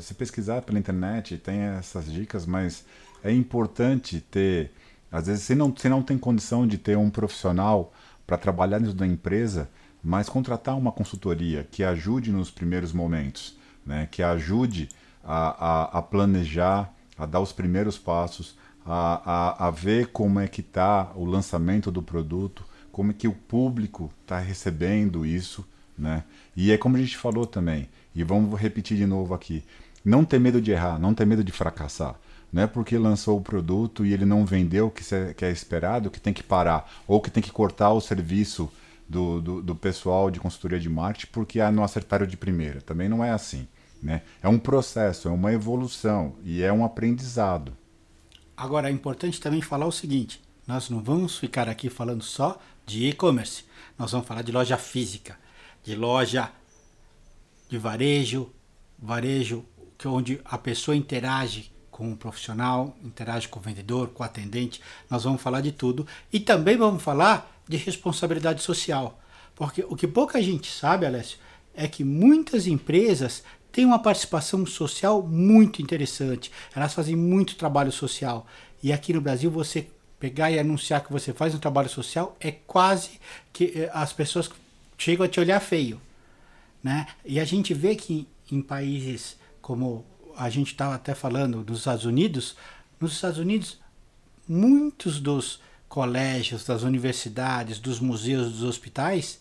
se 0.00 0.14
pesquisar 0.14 0.62
pela 0.62 0.78
internet, 0.78 1.36
tem 1.36 1.58
essas 1.60 2.10
dicas, 2.10 2.46
mas 2.46 2.84
é 3.22 3.32
importante 3.32 4.20
ter. 4.20 4.70
Às 5.10 5.26
vezes, 5.26 5.42
você 5.42 5.54
não, 5.54 5.74
não 5.90 6.02
tem 6.02 6.16
condição 6.16 6.66
de 6.66 6.78
ter 6.78 6.96
um 6.96 7.10
profissional 7.10 7.92
para 8.26 8.38
trabalhar 8.38 8.78
dentro 8.78 8.94
da 8.94 9.06
empresa, 9.06 9.68
mas 10.02 10.28
contratar 10.28 10.76
uma 10.76 10.90
consultoria 10.90 11.66
que 11.70 11.84
ajude 11.84 12.32
nos 12.32 12.50
primeiros 12.50 12.92
momentos, 12.92 13.58
né? 13.84 14.08
que 14.10 14.22
ajude 14.22 14.88
a, 15.22 15.96
a, 15.96 15.98
a 15.98 16.02
planejar, 16.02 16.92
a 17.18 17.26
dar 17.26 17.40
os 17.40 17.52
primeiros 17.52 17.98
passos, 17.98 18.56
a, 18.84 19.64
a, 19.64 19.68
a 19.68 19.70
ver 19.70 20.08
como 20.08 20.40
é 20.40 20.48
que 20.48 20.60
está 20.60 21.12
o 21.14 21.24
lançamento 21.24 21.90
do 21.90 22.02
produto, 22.02 22.64
como 22.90 23.10
é 23.10 23.14
que 23.14 23.28
o 23.28 23.32
público 23.32 24.12
está 24.22 24.38
recebendo 24.38 25.24
isso, 25.24 25.64
né? 26.02 26.24
E 26.56 26.72
é 26.72 26.76
como 26.76 26.96
a 26.96 27.00
gente 27.00 27.16
falou 27.16 27.46
também, 27.46 27.88
e 28.14 28.22
vamos 28.24 28.60
repetir 28.60 28.96
de 28.96 29.06
novo 29.06 29.32
aqui, 29.32 29.62
não 30.04 30.24
ter 30.24 30.40
medo 30.40 30.60
de 30.60 30.72
errar, 30.72 30.98
não 30.98 31.14
ter 31.14 31.24
medo 31.24 31.44
de 31.44 31.52
fracassar. 31.52 32.16
Não 32.52 32.62
é 32.62 32.66
porque 32.66 32.98
lançou 32.98 33.38
o 33.38 33.40
produto 33.40 34.04
e 34.04 34.12
ele 34.12 34.26
não 34.26 34.44
vendeu 34.44 34.88
o 34.88 34.90
que, 34.90 35.02
é 35.44 35.50
esperado 35.50 36.10
que 36.10 36.20
tem 36.20 36.34
que 36.34 36.42
parar, 36.42 36.92
ou 37.06 37.20
que 37.20 37.30
tem 37.30 37.42
que 37.42 37.50
cortar 37.50 37.92
o 37.92 38.00
serviço 38.00 38.70
do, 39.08 39.40
do, 39.40 39.62
do 39.62 39.74
pessoal 39.74 40.30
de 40.30 40.40
consultoria 40.40 40.78
de 40.78 40.88
marketing 40.88 41.32
porque 41.32 41.60
ah, 41.60 41.70
não 41.70 41.84
acertaram 41.84 42.26
de 42.26 42.36
primeira. 42.36 42.82
Também 42.82 43.08
não 43.08 43.24
é 43.24 43.30
assim. 43.30 43.66
Né? 44.02 44.22
É 44.42 44.48
um 44.48 44.58
processo, 44.58 45.28
é 45.28 45.30
uma 45.30 45.52
evolução 45.52 46.34
e 46.44 46.62
é 46.62 46.72
um 46.72 46.84
aprendizado. 46.84 47.72
Agora 48.56 48.90
é 48.90 48.92
importante 48.92 49.40
também 49.40 49.62
falar 49.62 49.86
o 49.86 49.92
seguinte: 49.92 50.42
nós 50.66 50.90
não 50.90 51.00
vamos 51.00 51.38
ficar 51.38 51.68
aqui 51.68 51.88
falando 51.88 52.22
só 52.22 52.60
de 52.84 53.06
e-commerce. 53.06 53.64
Nós 53.98 54.12
vamos 54.12 54.26
falar 54.26 54.42
de 54.42 54.52
loja 54.52 54.76
física, 54.76 55.38
de 55.82 55.94
loja 55.94 56.50
de 57.68 57.78
varejo, 57.78 58.52
varejo 58.98 59.64
que 59.96 60.06
onde 60.06 60.40
a 60.44 60.58
pessoa 60.58 60.96
interage 60.96 61.72
com 61.90 62.12
o 62.12 62.16
profissional, 62.16 62.96
interage 63.04 63.48
com 63.48 63.60
o 63.60 63.62
vendedor, 63.62 64.08
com 64.08 64.22
o 64.22 64.26
atendente. 64.26 64.80
Nós 65.08 65.24
vamos 65.24 65.40
falar 65.40 65.60
de 65.60 65.72
tudo 65.72 66.06
e 66.32 66.40
também 66.40 66.76
vamos 66.76 67.02
falar 67.02 67.62
de 67.68 67.76
responsabilidade 67.76 68.62
social. 68.62 69.20
Porque 69.54 69.84
o 69.88 69.94
que 69.94 70.06
pouca 70.06 70.42
gente 70.42 70.70
sabe, 70.70 71.06
Alessio, 71.06 71.38
é 71.74 71.86
que 71.86 72.04
muitas 72.04 72.66
empresas 72.66 73.42
têm 73.70 73.84
uma 73.84 73.98
participação 73.98 74.66
social 74.66 75.22
muito 75.22 75.80
interessante. 75.80 76.50
Elas 76.74 76.92
fazem 76.92 77.16
muito 77.16 77.56
trabalho 77.56 77.92
social. 77.92 78.46
E 78.82 78.92
aqui 78.92 79.12
no 79.12 79.20
Brasil 79.20 79.50
você 79.50 79.88
pegar 80.18 80.50
e 80.50 80.58
anunciar 80.58 81.02
que 81.02 81.12
você 81.12 81.32
faz 81.32 81.54
um 81.54 81.58
trabalho 81.58 81.88
social 81.88 82.36
é 82.40 82.52
quase 82.52 83.20
que 83.52 83.72
eh, 83.74 83.90
as 83.92 84.12
pessoas 84.12 84.48
chegam 85.02 85.26
a 85.26 85.28
te 85.28 85.40
olhar 85.40 85.58
feio, 85.60 86.00
né? 86.82 87.06
E 87.24 87.40
a 87.40 87.44
gente 87.44 87.74
vê 87.74 87.96
que 87.96 88.28
em 88.50 88.62
países 88.62 89.36
como 89.60 90.04
a 90.36 90.48
gente 90.48 90.68
estava 90.68 90.94
até 90.94 91.14
falando 91.14 91.62
dos 91.62 91.78
Estados 91.78 92.04
Unidos, 92.04 92.56
nos 93.00 93.12
Estados 93.12 93.38
Unidos 93.38 93.80
muitos 94.48 95.20
dos 95.20 95.60
colégios, 95.88 96.64
das 96.64 96.82
universidades, 96.82 97.78
dos 97.78 98.00
museus, 98.00 98.52
dos 98.52 98.62
hospitais, 98.62 99.40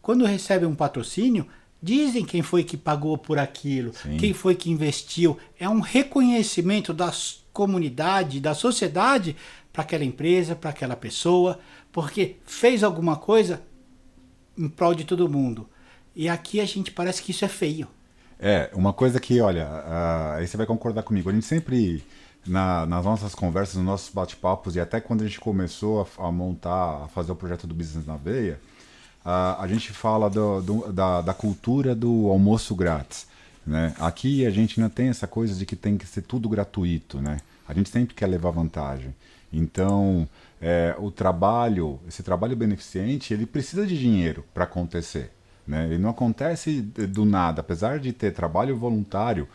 quando 0.00 0.24
recebem 0.24 0.68
um 0.68 0.74
patrocínio, 0.74 1.46
dizem 1.80 2.24
quem 2.24 2.42
foi 2.42 2.64
que 2.64 2.76
pagou 2.76 3.16
por 3.16 3.38
aquilo, 3.38 3.92
Sim. 3.94 4.16
quem 4.16 4.32
foi 4.32 4.54
que 4.54 4.70
investiu. 4.70 5.38
É 5.58 5.68
um 5.68 5.80
reconhecimento 5.80 6.92
da 6.92 7.12
comunidade, 7.52 8.40
da 8.40 8.54
sociedade 8.54 9.36
para 9.72 9.82
aquela 9.82 10.04
empresa, 10.04 10.56
para 10.56 10.70
aquela 10.70 10.96
pessoa, 10.96 11.60
porque 11.92 12.36
fez 12.44 12.82
alguma 12.82 13.16
coisa 13.16 13.62
em 14.56 14.68
prol 14.68 14.94
de 14.94 15.04
todo 15.04 15.28
mundo. 15.28 15.68
E 16.14 16.28
aqui 16.28 16.60
a 16.60 16.64
gente 16.64 16.90
parece 16.90 17.22
que 17.22 17.30
isso 17.30 17.44
é 17.44 17.48
feio. 17.48 17.88
É, 18.38 18.70
uma 18.74 18.92
coisa 18.92 19.20
que, 19.20 19.40
olha, 19.40 19.66
uh, 19.66 20.38
aí 20.38 20.46
você 20.46 20.56
vai 20.56 20.66
concordar 20.66 21.02
comigo, 21.04 21.30
a 21.30 21.32
gente 21.32 21.46
sempre, 21.46 22.04
na, 22.46 22.84
nas 22.86 23.04
nossas 23.04 23.34
conversas, 23.34 23.76
nos 23.76 23.84
nossos 23.84 24.12
bate-papos, 24.12 24.74
e 24.74 24.80
até 24.80 25.00
quando 25.00 25.22
a 25.22 25.26
gente 25.26 25.38
começou 25.38 26.02
a, 26.02 26.26
a, 26.26 26.32
montar, 26.32 27.04
a 27.04 27.08
fazer 27.08 27.30
o 27.32 27.36
projeto 27.36 27.66
do 27.66 27.74
Business 27.74 28.04
na 28.04 28.16
Veia, 28.16 28.60
uh, 29.24 29.60
a 29.60 29.66
gente 29.68 29.92
fala 29.92 30.28
do, 30.28 30.60
do, 30.60 30.92
da, 30.92 31.20
da 31.20 31.32
cultura 31.32 31.94
do 31.94 32.28
almoço 32.28 32.74
grátis. 32.74 33.26
Né? 33.64 33.94
Aqui 34.00 34.44
a 34.44 34.50
gente 34.50 34.80
não 34.80 34.88
tem 34.88 35.08
essa 35.08 35.26
coisa 35.26 35.54
de 35.54 35.64
que 35.64 35.76
tem 35.76 35.96
que 35.96 36.06
ser 36.06 36.22
tudo 36.22 36.48
gratuito, 36.48 37.20
né? 37.20 37.38
A 37.66 37.72
gente 37.72 37.90
sempre 37.90 38.12
quer 38.12 38.26
levar 38.26 38.50
vantagem. 38.50 39.14
Então, 39.52 40.28
é, 40.62 40.94
o 40.96 41.10
trabalho, 41.10 41.98
esse 42.06 42.22
trabalho 42.22 42.54
beneficente, 42.54 43.34
ele 43.34 43.44
precisa 43.44 43.84
de 43.84 43.98
dinheiro 43.98 44.44
para 44.54 44.62
acontecer. 44.62 45.32
Né? 45.66 45.86
Ele 45.86 45.98
não 45.98 46.10
acontece 46.10 46.80
do 46.80 47.24
nada. 47.24 47.60
Apesar 47.60 47.98
de 47.98 48.12
ter 48.12 48.32
trabalho 48.32 48.76
voluntário, 48.76 49.48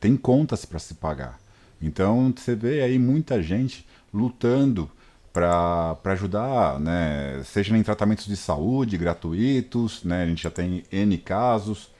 tem 0.00 0.16
contas 0.16 0.64
para 0.64 0.78
se 0.78 0.94
pagar. 0.94 1.38
Então, 1.80 2.32
você 2.34 2.54
vê 2.54 2.80
aí 2.80 2.98
muita 2.98 3.42
gente 3.42 3.86
lutando 4.12 4.90
para 5.30 5.98
ajudar, 6.04 6.80
né? 6.80 7.42
seja 7.44 7.76
em 7.76 7.82
tratamentos 7.82 8.24
de 8.24 8.36
saúde 8.36 8.96
gratuitos, 8.96 10.02
né? 10.02 10.22
a 10.22 10.26
gente 10.26 10.42
já 10.42 10.50
tem 10.50 10.84
N 10.90 11.18
casos, 11.18 11.90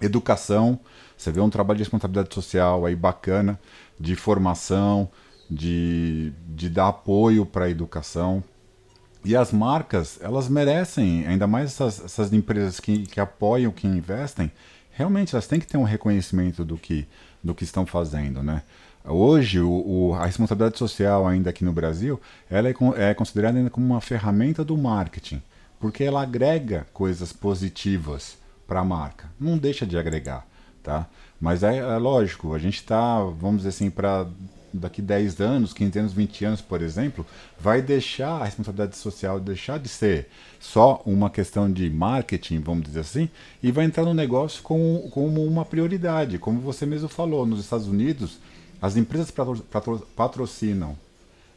educação, 0.00 0.78
você 1.16 1.32
vê 1.32 1.40
um 1.40 1.50
trabalho 1.50 1.78
de 1.78 1.82
responsabilidade 1.82 2.32
social 2.32 2.86
aí 2.86 2.94
bacana, 2.94 3.58
de 3.98 4.14
formação, 4.14 5.10
de, 5.52 6.32
de 6.48 6.68
dar 6.70 6.88
apoio 6.88 7.44
para 7.44 7.66
a 7.66 7.70
educação. 7.70 8.42
E 9.24 9.36
as 9.36 9.52
marcas, 9.52 10.18
elas 10.20 10.48
merecem, 10.48 11.26
ainda 11.26 11.46
mais 11.46 11.70
essas, 11.70 12.04
essas 12.04 12.32
empresas 12.32 12.80
que, 12.80 13.06
que 13.06 13.20
apoiam, 13.20 13.70
que 13.70 13.86
investem, 13.86 14.50
realmente 14.90 15.34
elas 15.34 15.46
têm 15.46 15.60
que 15.60 15.66
ter 15.66 15.76
um 15.76 15.84
reconhecimento 15.84 16.64
do 16.64 16.76
que, 16.76 17.06
do 17.42 17.54
que 17.54 17.62
estão 17.64 17.86
fazendo, 17.86 18.42
né? 18.42 18.62
Hoje, 19.04 19.60
o, 19.60 19.68
o, 19.70 20.14
a 20.14 20.26
responsabilidade 20.26 20.78
social 20.78 21.26
ainda 21.26 21.50
aqui 21.50 21.64
no 21.64 21.72
Brasil, 21.72 22.20
ela 22.48 22.68
é, 22.68 22.74
é 22.96 23.14
considerada 23.14 23.58
ainda 23.58 23.70
como 23.70 23.84
uma 23.84 24.00
ferramenta 24.00 24.64
do 24.64 24.76
marketing, 24.76 25.42
porque 25.78 26.04
ela 26.04 26.22
agrega 26.22 26.86
coisas 26.92 27.32
positivas 27.32 28.38
para 28.66 28.80
a 28.80 28.84
marca. 28.84 29.28
Não 29.38 29.58
deixa 29.58 29.84
de 29.84 29.98
agregar, 29.98 30.46
tá? 30.82 31.06
Mas 31.40 31.64
é, 31.64 31.78
é 31.78 31.96
lógico, 31.96 32.54
a 32.54 32.58
gente 32.58 32.76
está, 32.76 33.18
vamos 33.22 33.58
dizer 33.58 33.70
assim, 33.70 33.90
para 33.90 34.26
daqui 34.72 35.02
10 35.02 35.40
anos, 35.40 35.72
15 35.72 35.98
anos, 35.98 36.12
20 36.12 36.44
anos, 36.44 36.60
por 36.60 36.82
exemplo, 36.82 37.26
vai 37.58 37.82
deixar 37.82 38.40
a 38.40 38.44
responsabilidade 38.44 38.96
social 38.96 39.38
deixar 39.38 39.78
de 39.78 39.88
ser 39.88 40.28
só 40.60 41.02
uma 41.04 41.28
questão 41.28 41.70
de 41.70 41.90
marketing, 41.90 42.60
vamos 42.60 42.84
dizer 42.84 43.00
assim, 43.00 43.28
e 43.62 43.70
vai 43.70 43.84
entrar 43.84 44.04
no 44.04 44.14
negócio 44.14 44.62
como, 44.62 45.08
como 45.10 45.44
uma 45.44 45.64
prioridade. 45.64 46.38
Como 46.38 46.60
você 46.60 46.86
mesmo 46.86 47.08
falou, 47.08 47.44
nos 47.44 47.60
Estados 47.60 47.86
Unidos, 47.86 48.38
as 48.80 48.96
empresas 48.96 49.32
patrocinam 50.16 50.96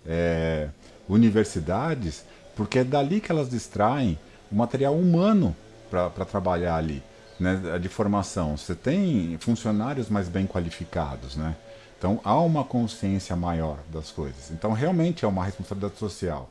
é, 0.06 0.70
universidades 1.08 2.24
porque 2.56 2.80
é 2.80 2.84
dali 2.84 3.20
que 3.20 3.32
elas 3.32 3.50
distraem 3.50 4.18
o 4.52 4.56
material 4.56 4.96
humano 4.96 5.56
para 5.90 6.26
trabalhar 6.26 6.78
ali, 6.78 7.04
né, 7.40 7.80
de 7.80 7.90
formação. 7.90 8.56
Você 8.58 8.74
tem 8.74 9.38
funcionários 9.40 10.10
mais 10.10 10.30
bem 10.30 10.48
qualificados, 10.48 11.36
né? 11.36 11.56
Então 11.98 12.20
há 12.24 12.40
uma 12.40 12.64
consciência 12.64 13.36
maior 13.36 13.80
das 13.92 14.12
coisas. 14.12 14.52
Então 14.52 14.74
realmente 14.74 15.26
é 15.26 15.28
uma 15.28 15.44
responsabilidade 15.44 15.98
social. 15.98 16.50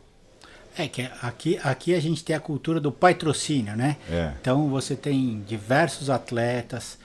É 0.76 0.88
que 0.88 1.08
aqui, 1.22 1.58
aqui 1.62 1.94
a 1.94 2.00
gente 2.00 2.24
tem 2.24 2.34
a 2.34 2.40
cultura 2.40 2.80
do 2.80 2.90
patrocínio, 2.90 3.76
né? 3.76 3.96
É. 4.10 4.32
Então 4.40 4.68
você 4.68 4.96
tem 4.96 5.40
diversos 5.46 6.10
atletas 6.10 6.98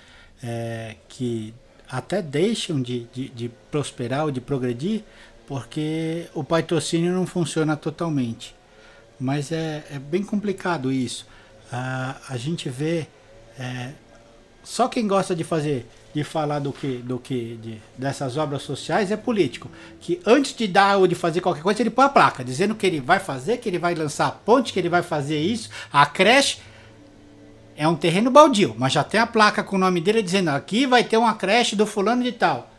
é, 0.43 0.95
que 1.07 1.53
até 1.87 2.21
deixam 2.21 2.81
de, 2.81 3.05
de, 3.13 3.29
de, 3.29 3.49
prosperar 3.71 4.25
ou 4.25 4.31
de 4.31 4.41
progredir 4.41 5.03
porque 5.47 6.27
o 6.33 6.43
patrocínio 6.43 7.11
não 7.13 7.25
funciona 7.25 7.75
totalmente. 7.75 8.55
Mas 9.19 9.51
é, 9.51 9.83
é 9.91 9.99
bem 9.99 10.23
complicado 10.23 10.91
isso. 10.91 11.27
Ah, 11.71 12.15
a 12.29 12.37
gente 12.37 12.69
vê 12.69 13.07
é, 13.57 13.91
só 14.63 14.87
quem 14.87 15.07
gosta 15.07 15.35
de 15.35 15.43
fazer 15.43 15.87
de 16.13 16.23
falar 16.23 16.59
do 16.59 16.71
que, 16.71 16.97
do 16.97 17.19
que 17.19 17.59
de, 17.61 17.77
dessas 17.97 18.37
obras 18.37 18.63
sociais 18.63 19.11
é 19.11 19.17
político. 19.17 19.69
Que 19.99 20.19
antes 20.25 20.55
de 20.55 20.67
dar 20.67 20.97
ou 20.97 21.07
de 21.07 21.15
fazer 21.15 21.41
qualquer 21.41 21.61
coisa, 21.61 21.81
ele 21.81 21.89
põe 21.89 22.05
a 22.05 22.09
placa, 22.09 22.43
dizendo 22.43 22.75
que 22.75 22.85
ele 22.85 22.99
vai 22.99 23.19
fazer, 23.19 23.57
que 23.57 23.69
ele 23.69 23.79
vai 23.79 23.93
lançar 23.93 24.27
a 24.27 24.31
ponte, 24.31 24.73
que 24.73 24.79
ele 24.79 24.89
vai 24.89 25.03
fazer 25.03 25.39
isso. 25.39 25.69
A 25.91 26.05
creche 26.05 26.59
é 27.75 27.87
um 27.87 27.95
terreno 27.95 28.31
baldio, 28.31 28.75
mas 28.77 28.93
já 28.93 29.03
tem 29.03 29.19
a 29.19 29.27
placa 29.27 29.63
com 29.63 29.75
o 29.75 29.79
nome 29.79 30.01
dele 30.01 30.21
dizendo 30.21 30.49
aqui 30.49 30.85
vai 30.85 31.03
ter 31.03 31.17
uma 31.17 31.33
creche 31.33 31.75
do 31.75 31.85
fulano 31.85 32.23
de 32.23 32.31
tal. 32.31 32.69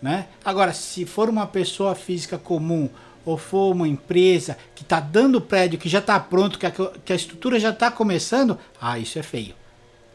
Né? 0.00 0.26
Agora, 0.44 0.72
se 0.72 1.04
for 1.04 1.28
uma 1.28 1.46
pessoa 1.46 1.94
física 1.94 2.38
comum 2.38 2.88
ou 3.24 3.36
for 3.36 3.72
uma 3.72 3.88
empresa 3.88 4.56
que 4.74 4.82
está 4.82 5.00
dando 5.00 5.40
prédio 5.40 5.78
que 5.78 5.88
já 5.88 5.98
está 5.98 6.18
pronto, 6.20 6.58
que 6.58 6.66
a, 6.66 6.70
que 6.70 7.12
a 7.12 7.16
estrutura 7.16 7.58
já 7.58 7.70
está 7.70 7.90
começando, 7.90 8.58
ah, 8.80 8.98
isso 8.98 9.18
é 9.18 9.22
feio. 9.22 9.54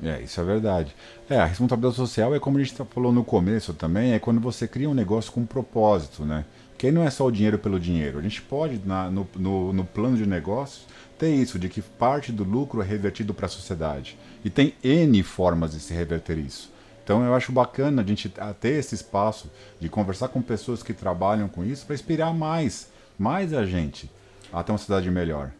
É, 0.03 0.21
isso 0.21 0.41
é 0.41 0.43
verdade. 0.43 0.95
É, 1.29 1.37
a 1.37 1.45
responsabilidade 1.45 1.95
social 1.95 2.33
é 2.33 2.39
como 2.39 2.57
a 2.57 2.63
gente 2.63 2.75
tá 2.75 2.83
falou 2.83 3.11
no 3.11 3.23
começo 3.23 3.73
também, 3.73 4.13
é 4.13 4.19
quando 4.19 4.39
você 4.39 4.67
cria 4.67 4.89
um 4.89 4.93
negócio 4.93 5.31
com 5.31 5.41
um 5.41 5.45
propósito, 5.45 6.25
né? 6.25 6.45
Que 6.77 6.87
aí 6.87 6.91
não 6.91 7.03
é 7.03 7.11
só 7.11 7.25
o 7.27 7.31
dinheiro 7.31 7.59
pelo 7.59 7.79
dinheiro. 7.79 8.17
A 8.17 8.21
gente 8.21 8.41
pode, 8.41 8.81
na, 8.83 9.11
no, 9.11 9.27
no, 9.35 9.71
no 9.71 9.85
plano 9.85 10.17
de 10.17 10.25
negócios, 10.25 10.87
ter 11.19 11.29
isso, 11.29 11.59
de 11.59 11.69
que 11.69 11.81
parte 11.81 12.31
do 12.31 12.43
lucro 12.43 12.81
é 12.81 12.85
revertido 12.85 13.31
para 13.31 13.45
a 13.45 13.49
sociedade. 13.49 14.17
E 14.43 14.49
tem 14.49 14.73
N 14.83 15.21
formas 15.21 15.73
de 15.73 15.79
se 15.79 15.93
reverter 15.93 16.39
isso. 16.39 16.71
Então 17.03 17.23
eu 17.23 17.35
acho 17.35 17.51
bacana 17.51 18.01
a 18.01 18.05
gente 18.05 18.33
ter 18.59 18.79
esse 18.79 18.95
espaço 18.95 19.51
de 19.79 19.89
conversar 19.89 20.29
com 20.29 20.41
pessoas 20.41 20.81
que 20.81 20.93
trabalham 20.93 21.47
com 21.47 21.63
isso 21.63 21.85
para 21.85 21.93
inspirar 21.93 22.33
mais, 22.33 22.89
mais 23.19 23.53
a 23.53 23.65
gente 23.65 24.09
a 24.51 24.63
ter 24.63 24.71
uma 24.71 24.77
cidade 24.77 25.09
melhor. 25.11 25.51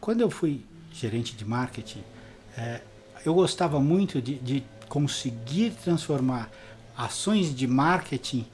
Quando 0.00 0.20
eu 0.20 0.30
fui 0.30 0.64
gerente 0.92 1.34
de 1.34 1.44
marketing, 1.44 2.04
é, 2.56 2.80
eu 3.28 3.34
gostava 3.34 3.80
muito 3.80 4.20
de, 4.20 4.34
de 4.36 4.64
conseguir 4.88 5.70
transformar 5.82 6.50
ações 6.96 7.54
de 7.54 7.66
marketing 7.66 8.46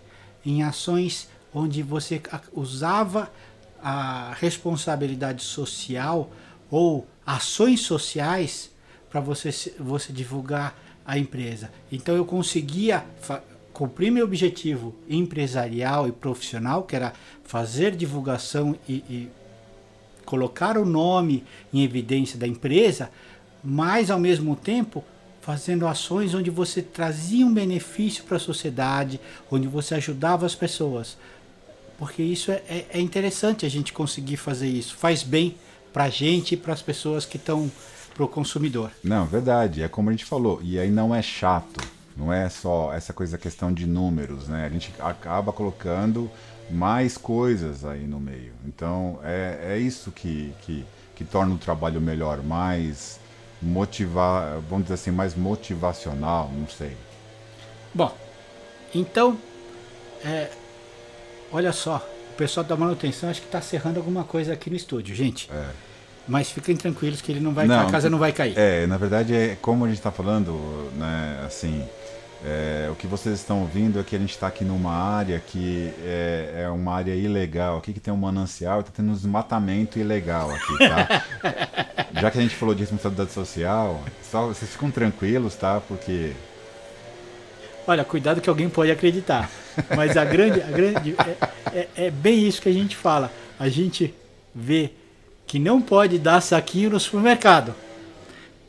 em 0.45 0.63
ações 0.63 1.29
onde 1.55 1.83
você 1.83 2.21
usava 2.53 3.31
a 3.83 4.33
responsabilidade 4.41 5.43
social 5.43 6.31
ou 6.71 7.07
ações 7.27 7.81
sociais 7.81 8.71
para 9.11 9.21
você, 9.21 9.51
você 9.79 10.13
divulgar 10.13 10.77
a 11.05 11.19
empresa. 11.19 11.71
Então 11.91 12.17
eu 12.17 12.25
conseguia 12.25 13.05
cumprir 13.73 14.11
meu 14.11 14.25
objetivo 14.25 14.95
empresarial 15.09 16.09
e 16.09 16.13
profissional, 16.13 16.85
que 16.85 16.97
era 16.97 17.13
fazer 17.45 17.95
divulgação 17.95 18.77
e, 18.89 18.95
e 18.95 19.31
colocar 20.25 20.79
o 20.79 20.85
nome 20.85 21.45
em 21.73 21.83
evidência 21.83 22.39
da 22.39 22.47
empresa, 22.47 23.11
mas 23.63 24.11
ao 24.11 24.19
mesmo 24.19 24.57
tempo 24.57 25.05
fazendo 25.41 25.89
ações 25.89 26.35
onde 26.35 26.51
você 26.51 26.81
trazia 26.81 27.45
um 27.45 27.53
benefício 27.53 28.23
para 28.25 28.37
a 28.37 28.41
sociedade, 28.41 29.21
onde 29.51 29.67
você 29.67 29.97
ajudava 29.97 30.47
as 30.47 30.55
pessoas. 30.55 31.19
Porque 31.99 32.23
isso 32.23 32.51
é, 32.51 32.63
é, 32.69 32.87
é 32.95 33.01
interessante 33.01 33.67
a 33.67 33.69
gente 33.69 33.93
conseguir 33.93 34.37
fazer 34.37 34.69
isso. 34.69 34.97
Faz 34.97 35.23
bem 35.23 35.57
para 35.93 36.05
a 36.05 36.09
gente 36.09 36.55
e 36.55 36.57
para 36.57 36.73
as 36.73 36.81
pessoas 36.81 37.27
que 37.27 37.37
estão 37.37 37.71
para 38.15 38.25
o 38.25 38.29
consumidor. 38.29 38.91
Não, 39.03 39.27
verdade. 39.27 39.83
É 39.83 39.89
como 39.89 40.11
a 40.11 40.13
gente 40.13 40.25
falou. 40.25 40.61
E 40.63 40.79
aí 40.79 40.91
não 40.91 41.15
é 41.15 41.21
chato. 41.21 41.81
Não 42.17 42.33
é 42.33 42.49
só 42.49 42.93
essa 42.93 43.13
coisa 43.13 43.39
questão 43.39 43.73
de 43.73 43.87
números, 43.87 44.47
né? 44.47 44.67
A 44.67 44.69
gente 44.69 44.93
acaba 45.01 45.53
colocando 45.53 46.31
mais 46.71 47.17
coisas 47.17 47.85
aí 47.85 48.07
no 48.07 48.21
meio. 48.21 48.53
Então 48.67 49.19
é, 49.25 49.75
é 49.75 49.79
isso 49.79 50.11
que, 50.13 50.53
que, 50.63 50.85
que 51.17 51.25
torna 51.25 51.55
o 51.55 51.59
trabalho 51.59 52.01
melhor, 52.01 52.43
mais 52.43 53.19
motivar, 53.63 54.59
vamos 54.69 54.85
dizer 54.85 54.95
assim, 54.95 55.11
mais 55.11 55.35
motivacional, 55.35 56.51
não 56.53 56.67
sei. 56.67 56.97
Bom, 57.95 58.15
então, 58.95 59.39
é, 60.25 60.51
olha 61.53 61.73
só, 61.73 62.05
o 62.33 62.35
pessoal 62.37 62.65
da 62.65 62.77
manutenção 62.77 63.31
acho 63.31 63.41
que 63.41 63.47
está 63.47 63.61
serrando 63.61 63.99
alguma 63.99 64.25
coisa 64.25 64.53
aqui 64.53 64.69
no 64.69 64.77
estúdio, 64.77 65.15
gente. 65.15 65.49
É. 65.53 65.67
Mas 66.27 66.51
fiquem 66.51 66.77
tranquilos 66.77 67.21
que 67.21 67.33
ele 67.33 67.41
não 67.41 67.53
vai, 67.53 67.67
não, 67.67 67.87
a 67.87 67.91
casa 67.91 68.09
não 68.09 68.19
vai 68.19 68.33
cair. 68.33 68.57
É, 68.57 68.87
na 68.87 68.97
verdade 68.97 69.35
é 69.35 69.57
como 69.61 69.85
a 69.85 69.89
gente 69.89 69.99
está 69.99 70.13
falando, 70.13 70.91
né, 70.97 71.43
assim, 71.45 71.85
é, 72.45 72.89
o 72.91 72.97
que 72.97 73.07
vocês 73.07 73.39
estão 73.39 73.61
ouvindo 73.61 74.01
é 74.01 74.03
que 74.03 74.17
a 74.17 74.19
gente 74.19 74.31
está 74.31 74.49
aqui 74.49 74.65
numa 74.65 74.93
área 74.93 75.39
que 75.39 75.93
é, 76.05 76.65
é, 76.65 76.69
uma 76.69 76.93
área 76.95 77.15
ilegal, 77.15 77.79
aqui 77.79 77.93
que 77.93 78.01
tem 78.01 78.13
um 78.13 78.17
manancial, 78.17 78.81
está 78.81 78.91
tendo 78.97 79.11
um 79.11 79.15
desmatamento 79.15 79.99
ilegal 79.99 80.51
aqui, 80.51 80.79
tá? 80.79 81.25
Já 82.21 82.31
que 82.31 82.39
a 82.39 82.43
gente 82.43 82.57
falou 82.57 82.75
de 82.75 82.81
responsabilidade 82.81 83.31
social, 83.31 84.03
só 84.23 84.49
vocês 84.49 84.73
ficam 84.73 84.91
tranquilos, 84.91 85.55
tá? 85.55 85.81
Porque. 85.81 86.33
Olha, 87.87 88.05
cuidado 88.05 88.41
que 88.41 88.49
alguém 88.49 88.69
pode 88.69 88.91
acreditar. 88.91 89.49
Mas 89.97 90.17
a 90.17 90.25
grande. 90.25 90.61
A 90.63 90.71
grande 90.71 91.15
é, 91.73 91.79
é, 91.79 91.89
é 92.07 92.11
bem 92.11 92.47
isso 92.47 92.61
que 92.61 92.69
a 92.69 92.73
gente 92.73 92.97
fala. 92.97 93.31
A 93.59 93.69
gente 93.69 94.13
vê 94.53 94.91
que 95.47 95.59
não 95.59 95.81
pode 95.81 96.19
dar 96.19 96.41
saquinho 96.41 96.91
no 96.91 96.99
supermercado. 96.99 97.75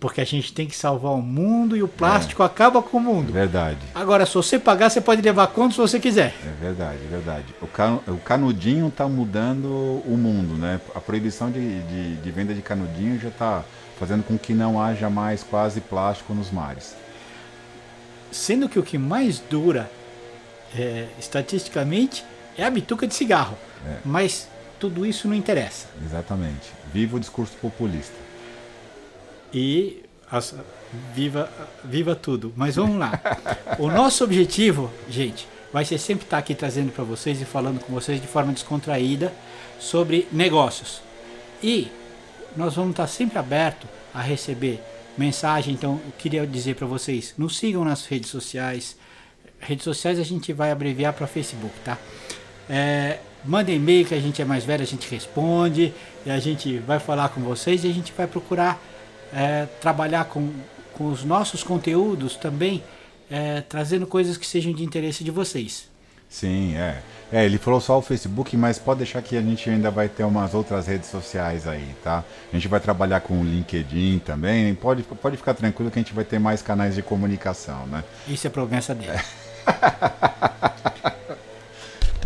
Porque 0.03 0.19
a 0.19 0.25
gente 0.25 0.51
tem 0.51 0.67
que 0.67 0.75
salvar 0.75 1.13
o 1.13 1.21
mundo 1.21 1.77
e 1.77 1.81
o 1.81 1.87
plástico 1.87 2.43
é. 2.43 2.45
acaba 2.45 2.83
com 2.83 2.97
o 2.97 2.99
mundo. 2.99 3.31
Verdade. 3.31 3.79
Agora, 3.95 4.25
se 4.25 4.33
você 4.33 4.59
pagar, 4.59 4.89
você 4.89 4.99
pode 4.99 5.21
levar 5.21 5.47
quanto 5.47 5.77
você 5.77 5.97
quiser. 5.97 6.35
É 6.45 6.61
verdade, 6.61 6.99
é 7.05 7.07
verdade. 7.07 7.45
O, 7.61 7.67
can, 7.67 8.01
o 8.05 8.17
canudinho 8.17 8.89
está 8.89 9.07
mudando 9.07 10.03
o 10.05 10.17
mundo, 10.17 10.55
né? 10.55 10.81
A 10.93 10.99
proibição 10.99 11.49
de, 11.49 11.79
de, 11.83 12.15
de 12.17 12.31
venda 12.31 12.53
de 12.53 12.61
canudinho 12.61 13.17
já 13.17 13.29
está 13.29 13.63
fazendo 13.97 14.25
com 14.25 14.37
que 14.37 14.53
não 14.53 14.81
haja 14.81 15.09
mais 15.09 15.41
quase 15.41 15.79
plástico 15.79 16.33
nos 16.33 16.51
mares. 16.51 16.97
Sendo 18.29 18.67
que 18.67 18.77
o 18.77 18.83
que 18.83 18.97
mais 18.97 19.39
dura, 19.39 19.89
é, 20.77 21.07
estatisticamente, 21.17 22.25
é 22.57 22.65
a 22.65 22.69
bituca 22.69 23.07
de 23.07 23.15
cigarro. 23.15 23.57
É. 23.87 23.99
Mas 24.03 24.49
tudo 24.77 25.05
isso 25.05 25.29
não 25.29 25.35
interessa. 25.35 25.87
Exatamente. 26.05 26.73
Viva 26.93 27.15
o 27.15 27.19
discurso 27.21 27.55
populista 27.61 28.22
e 29.53 30.03
as, 30.29 30.55
viva, 31.13 31.49
viva 31.83 32.15
tudo. 32.15 32.53
Mas 32.55 32.75
vamos 32.75 32.97
lá. 32.97 33.19
o 33.79 33.89
nosso 33.89 34.23
objetivo, 34.23 34.91
gente, 35.09 35.47
vai 35.71 35.85
ser 35.85 35.97
sempre 35.97 36.25
estar 36.25 36.37
aqui 36.37 36.55
trazendo 36.55 36.91
para 36.91 37.03
vocês 37.03 37.41
e 37.41 37.45
falando 37.45 37.79
com 37.79 37.93
vocês 37.93 38.21
de 38.21 38.27
forma 38.27 38.53
descontraída 38.53 39.33
sobre 39.79 40.27
negócios. 40.31 41.01
E 41.61 41.89
nós 42.55 42.75
vamos 42.75 42.91
estar 42.91 43.07
sempre 43.07 43.37
aberto 43.37 43.87
a 44.13 44.21
receber 44.21 44.81
mensagem. 45.17 45.73
Então, 45.73 45.99
eu 46.05 46.11
queria 46.17 46.45
dizer 46.45 46.75
para 46.75 46.87
vocês, 46.87 47.33
nos 47.37 47.57
sigam 47.57 47.83
nas 47.83 48.05
redes 48.05 48.29
sociais. 48.29 48.95
Redes 49.59 49.83
sociais 49.83 50.19
a 50.19 50.23
gente 50.23 50.51
vai 50.51 50.71
abreviar 50.71 51.13
para 51.13 51.25
Facebook, 51.25 51.73
tá? 51.83 51.97
É, 52.69 53.19
mandem 53.45 53.75
e-mail 53.75 54.05
que 54.05 54.13
a 54.13 54.19
gente 54.19 54.41
é 54.41 54.45
mais 54.45 54.63
velho, 54.63 54.83
a 54.83 54.87
gente 54.87 55.09
responde 55.09 55.93
e 56.25 56.29
a 56.29 56.39
gente 56.39 56.77
vai 56.79 56.99
falar 56.99 57.29
com 57.29 57.41
vocês 57.41 57.83
e 57.83 57.87
a 57.87 57.93
gente 57.93 58.11
vai 58.15 58.27
procurar 58.27 58.81
é, 59.33 59.65
trabalhar 59.81 60.25
com, 60.25 60.51
com 60.93 61.07
os 61.07 61.23
nossos 61.23 61.63
conteúdos 61.63 62.35
também, 62.35 62.83
é, 63.29 63.61
trazendo 63.61 64.05
coisas 64.05 64.37
que 64.37 64.45
sejam 64.45 64.71
de 64.73 64.83
interesse 64.83 65.23
de 65.23 65.31
vocês. 65.31 65.91
Sim, 66.29 66.75
é. 66.75 67.01
É, 67.31 67.45
ele 67.45 67.57
falou 67.59 67.79
só 67.79 67.97
o 67.97 68.01
Facebook, 68.01 68.55
mas 68.57 68.79
pode 68.79 68.99
deixar 68.99 69.21
que 69.21 69.37
a 69.37 69.41
gente 69.41 69.69
ainda 69.69 69.91
vai 69.91 70.09
ter 70.09 70.23
umas 70.23 70.53
outras 70.53 70.87
redes 70.87 71.09
sociais 71.09 71.67
aí, 71.67 71.95
tá? 72.03 72.23
A 72.51 72.55
gente 72.55 72.67
vai 72.67 72.79
trabalhar 72.79 73.21
com 73.21 73.39
o 73.39 73.43
LinkedIn 73.43 74.19
também. 74.19 74.73
Pode, 74.73 75.03
pode 75.03 75.37
ficar 75.37 75.53
tranquilo 75.53 75.91
que 75.91 75.99
a 75.99 76.01
gente 76.01 76.13
vai 76.13 76.23
ter 76.23 76.39
mais 76.39 76.61
canais 76.61 76.95
de 76.95 77.03
comunicação, 77.03 77.85
né? 77.87 78.03
Isso 78.27 78.47
é 78.47 78.49
promessa 78.49 78.95
dele. 78.95 79.11
É. 79.11 79.23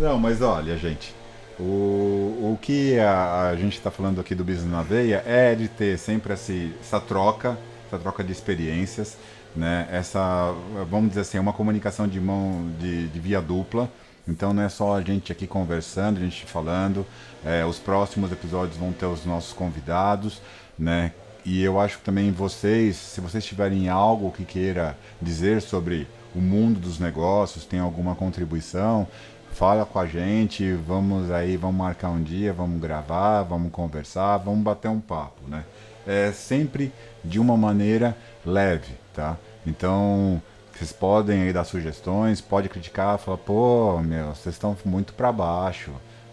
Não, 0.00 0.18
mas 0.18 0.40
olha, 0.40 0.76
gente. 0.76 1.17
O, 1.58 2.52
o 2.52 2.58
que 2.62 2.98
a, 3.00 3.48
a 3.48 3.56
gente 3.56 3.76
está 3.76 3.90
falando 3.90 4.20
aqui 4.20 4.34
do 4.34 4.44
Business 4.44 4.70
na 4.70 4.82
Veia 4.82 5.22
é 5.26 5.54
de 5.54 5.66
ter 5.68 5.98
sempre 5.98 6.32
esse, 6.32 6.72
essa 6.80 7.00
troca, 7.00 7.58
essa 7.86 7.98
troca 7.98 8.22
de 8.22 8.30
experiências, 8.30 9.16
né? 9.56 9.88
Essa, 9.90 10.54
vamos 10.88 11.08
dizer 11.10 11.22
assim, 11.22 11.38
uma 11.38 11.52
comunicação 11.52 12.06
de 12.06 12.20
mão 12.20 12.70
de, 12.78 13.08
de 13.08 13.20
via 13.20 13.40
dupla. 13.40 13.90
Então 14.26 14.52
não 14.52 14.62
é 14.62 14.68
só 14.68 14.94
a 14.94 15.02
gente 15.02 15.32
aqui 15.32 15.46
conversando, 15.46 16.18
a 16.18 16.20
gente 16.20 16.44
falando. 16.46 17.04
É, 17.44 17.64
os 17.64 17.78
próximos 17.78 18.30
episódios 18.30 18.76
vão 18.76 18.92
ter 18.92 19.06
os 19.06 19.24
nossos 19.24 19.52
convidados, 19.52 20.40
né? 20.78 21.12
E 21.44 21.62
eu 21.62 21.80
acho 21.80 21.98
que 21.98 22.04
também 22.04 22.30
vocês, 22.30 22.96
se 22.96 23.20
vocês 23.20 23.44
tiverem 23.44 23.88
algo 23.88 24.30
que 24.30 24.44
queira 24.44 24.96
dizer 25.20 25.62
sobre 25.62 26.06
o 26.34 26.40
mundo 26.40 26.78
dos 26.78 26.98
negócios, 26.98 27.64
tem 27.64 27.80
alguma 27.80 28.14
contribuição, 28.14 29.08
fala 29.52 29.84
com 29.84 29.98
a 29.98 30.06
gente, 30.06 30.72
vamos 30.72 31.30
aí, 31.30 31.56
vamos 31.56 31.76
marcar 31.76 32.10
um 32.10 32.22
dia, 32.22 32.52
vamos 32.52 32.80
gravar, 32.80 33.42
vamos 33.42 33.72
conversar, 33.72 34.36
vamos 34.38 34.62
bater 34.62 34.88
um 34.88 35.00
papo, 35.00 35.48
né? 35.48 35.64
É 36.06 36.32
sempre 36.32 36.92
de 37.24 37.38
uma 37.38 37.56
maneira 37.56 38.16
leve, 38.44 38.92
tá? 39.14 39.36
Então, 39.66 40.40
vocês 40.72 40.92
podem 40.92 41.42
aí 41.42 41.52
dar 41.52 41.64
sugestões, 41.64 42.40
pode 42.40 42.68
criticar, 42.68 43.18
falar, 43.18 43.38
pô, 43.38 44.00
meu, 44.00 44.28
vocês 44.28 44.54
estão 44.54 44.76
muito 44.84 45.12
para 45.12 45.32
baixo. 45.32 45.90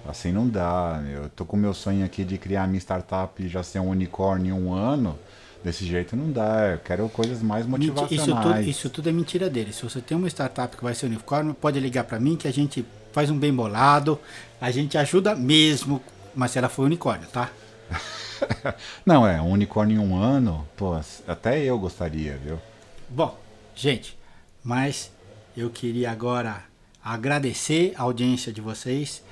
Assim 0.08 0.32
não 0.32 0.48
dá, 0.48 1.04
eu 1.12 1.30
tô 1.30 1.44
com 1.46 1.58
o 1.58 1.60
meu 1.60 1.74
sonho 1.74 2.06
aqui 2.06 2.24
de 2.24 2.38
criar 2.38 2.68
minha 2.68 2.80
startup 2.80 3.44
e 3.44 3.48
já 3.48 3.64
ser 3.64 3.80
um 3.80 3.90
unicórnio 3.90 4.56
em 4.56 4.60
um 4.60 4.72
ano. 4.72 5.18
Desse 5.64 5.84
jeito 5.84 6.16
não 6.16 6.32
dá, 6.32 6.74
eu 6.74 6.78
quero 6.78 7.10
coisas 7.10 7.42
mais 7.42 7.66
motivacionais. 7.66 8.12
Isso 8.12 8.36
tudo, 8.36 8.70
isso 8.70 8.90
tudo 8.92 9.10
é 9.10 9.12
mentira 9.12 9.50
dele. 9.50 9.74
Se 9.74 9.82
você 9.82 10.00
tem 10.00 10.16
uma 10.16 10.28
startup 10.28 10.78
que 10.78 10.84
vai 10.84 10.94
ser 10.94 11.08
unicórnio, 11.08 11.56
pode 11.56 11.80
ligar 11.80 12.04
para 12.04 12.20
mim 12.20 12.36
que 12.36 12.48
a 12.48 12.54
gente 12.54 12.86
faz 13.16 13.30
um 13.30 13.40
bem 13.40 13.54
bolado, 13.54 14.20
a 14.60 14.70
gente 14.72 14.98
ajuda 14.98 15.34
mesmo, 15.34 16.04
mas 16.36 16.54
ela 16.58 16.68
for 16.68 16.84
unicórnio, 16.84 17.26
tá? 17.30 17.50
Não, 19.06 19.26
é, 19.26 19.42
um 19.42 19.52
unicórnio 19.52 19.96
em 19.96 20.06
um 20.06 20.22
ano, 20.22 20.68
pô, 20.76 21.00
até 21.26 21.64
eu 21.64 21.80
gostaria, 21.80 22.36
viu? 22.36 22.60
Bom, 23.08 23.40
gente, 23.74 24.18
mas 24.62 25.14
eu 25.56 25.70
queria 25.70 26.12
agora 26.12 26.62
agradecer 27.02 27.94
a 27.96 28.02
audiência 28.02 28.52
de 28.52 28.60
vocês, 28.60 29.24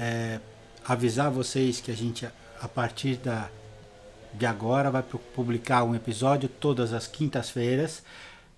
é, 0.00 0.40
avisar 0.82 1.30
vocês 1.30 1.78
que 1.78 1.90
a 1.90 1.94
gente, 1.94 2.26
a 2.58 2.68
partir 2.68 3.16
da, 3.16 3.50
de 4.32 4.46
agora, 4.46 4.90
vai 4.90 5.02
publicar 5.02 5.84
um 5.84 5.94
episódio 5.94 6.48
todas 6.48 6.94
as 6.94 7.06
quintas-feiras, 7.06 8.02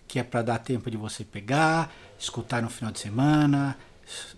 que 0.06 0.20
é 0.20 0.22
para 0.22 0.42
dar 0.42 0.58
tempo 0.58 0.88
de 0.88 0.96
você 0.96 1.24
pegar, 1.24 1.92
escutar 2.16 2.62
no 2.62 2.70
final 2.70 2.92
de 2.92 3.00
semana, 3.00 3.76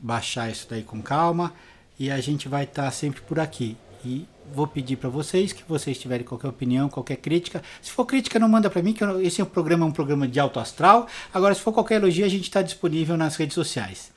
baixar 0.00 0.50
isso 0.50 0.66
daí 0.68 0.82
com 0.82 1.02
calma, 1.02 1.52
e 1.98 2.10
a 2.10 2.20
gente 2.20 2.48
vai 2.48 2.64
estar 2.64 2.84
tá 2.84 2.90
sempre 2.90 3.20
por 3.20 3.38
aqui. 3.38 3.76
E 4.04 4.26
vou 4.54 4.66
pedir 4.66 4.96
para 4.96 5.08
vocês 5.08 5.52
que 5.52 5.62
vocês 5.68 5.98
tiverem 5.98 6.24
qualquer 6.24 6.48
opinião, 6.48 6.88
qualquer 6.88 7.16
crítica. 7.16 7.62
Se 7.82 7.90
for 7.90 8.04
crítica, 8.06 8.38
não 8.38 8.48
manda 8.48 8.70
para 8.70 8.82
mim, 8.82 8.92
que 8.92 9.04
eu, 9.04 9.20
esse 9.20 9.40
é 9.40 9.44
um 9.44 9.46
programa, 9.46 9.84
um 9.84 9.92
programa 9.92 10.26
de 10.26 10.40
alto 10.40 10.58
astral. 10.58 11.06
Agora, 11.32 11.54
se 11.54 11.60
for 11.60 11.72
qualquer 11.72 11.96
elogio, 11.96 12.24
a 12.24 12.28
gente 12.28 12.44
está 12.44 12.62
disponível 12.62 13.16
nas 13.16 13.36
redes 13.36 13.54
sociais. 13.54 14.10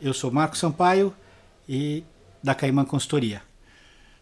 Eu 0.00 0.14
sou 0.14 0.30
Marco 0.30 0.56
Sampaio 0.56 1.12
e 1.68 2.04
da 2.42 2.54
Caimã 2.54 2.84
Consultoria. 2.84 3.42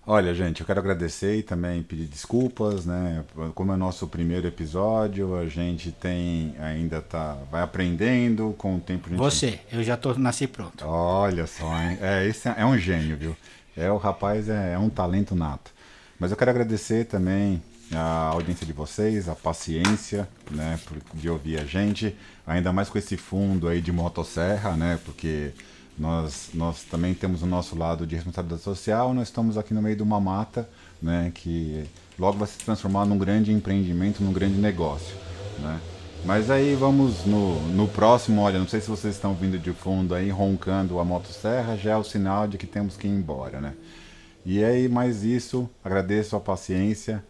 Olha, 0.08 0.32
gente, 0.32 0.60
eu 0.60 0.66
quero 0.66 0.78
agradecer 0.78 1.36
e 1.36 1.42
também 1.42 1.82
pedir 1.82 2.04
desculpas, 2.04 2.86
né? 2.86 3.24
Como 3.56 3.72
é 3.72 3.76
nosso 3.76 4.06
primeiro 4.06 4.46
episódio, 4.46 5.36
a 5.36 5.48
gente 5.48 5.90
tem 5.90 6.54
ainda 6.60 7.02
tá 7.02 7.36
vai 7.50 7.60
aprendendo 7.60 8.54
com 8.56 8.76
o 8.76 8.80
tempo. 8.80 9.08
Gente... 9.08 9.18
Você, 9.18 9.58
eu 9.72 9.82
já 9.82 9.96
tô 9.96 10.14
nasci 10.14 10.46
pronto. 10.46 10.84
Olha 10.86 11.44
só, 11.48 11.66
hein? 11.82 11.98
É, 12.00 12.24
esse 12.24 12.48
é 12.48 12.64
um 12.64 12.78
gênio, 12.78 13.16
viu? 13.16 13.36
É 13.76 13.90
o 13.90 13.96
rapaz 13.96 14.48
é, 14.48 14.74
é 14.74 14.78
um 14.78 14.88
talento 14.88 15.34
nato. 15.34 15.72
Mas 16.20 16.30
eu 16.30 16.36
quero 16.36 16.52
agradecer 16.52 17.06
também 17.06 17.60
a 17.92 18.28
audiência 18.28 18.64
de 18.64 18.72
vocês, 18.72 19.28
a 19.28 19.34
paciência, 19.34 20.28
né, 20.52 20.78
de 21.14 21.28
ouvir 21.28 21.58
a 21.58 21.64
gente, 21.64 22.16
ainda 22.46 22.72
mais 22.72 22.88
com 22.88 22.96
esse 22.96 23.16
fundo 23.16 23.66
aí 23.66 23.80
de 23.80 23.90
motosserra, 23.90 24.76
né, 24.76 25.00
porque 25.04 25.52
nós, 25.98 26.50
nós 26.54 26.82
também 26.84 27.14
temos 27.14 27.42
o 27.42 27.46
nosso 27.46 27.76
lado 27.76 28.06
de 28.06 28.14
responsabilidade 28.14 28.62
social, 28.62 29.14
nós 29.14 29.28
estamos 29.28 29.56
aqui 29.56 29.72
no 29.72 29.80
meio 29.80 29.96
de 29.96 30.02
uma 30.02 30.20
mata, 30.20 30.68
né, 31.00 31.32
que 31.34 31.84
logo 32.18 32.38
vai 32.38 32.48
se 32.48 32.58
transformar 32.58 33.06
num 33.06 33.18
grande 33.18 33.52
empreendimento, 33.52 34.22
num 34.22 34.32
grande 34.32 34.58
negócio, 34.58 35.16
né. 35.58 35.80
Mas 36.24 36.50
aí 36.50 36.74
vamos 36.74 37.24
no, 37.24 37.60
no 37.68 37.86
próximo, 37.86 38.40
olha, 38.40 38.58
não 38.58 38.66
sei 38.66 38.80
se 38.80 38.88
vocês 38.88 39.14
estão 39.14 39.32
vindo 39.34 39.58
de 39.58 39.72
fundo 39.72 40.14
aí, 40.14 40.28
roncando 40.28 40.98
a 40.98 41.04
motosserra, 41.04 41.76
já 41.76 41.92
é 41.92 41.96
o 41.96 42.02
sinal 42.02 42.48
de 42.48 42.58
que 42.58 42.66
temos 42.66 42.96
que 42.96 43.06
ir 43.06 43.10
embora, 43.10 43.60
né? 43.60 43.74
E 44.44 44.64
aí, 44.64 44.88
mais 44.88 45.24
isso, 45.24 45.68
agradeço 45.84 46.36
a 46.36 46.40
paciência, 46.40 47.24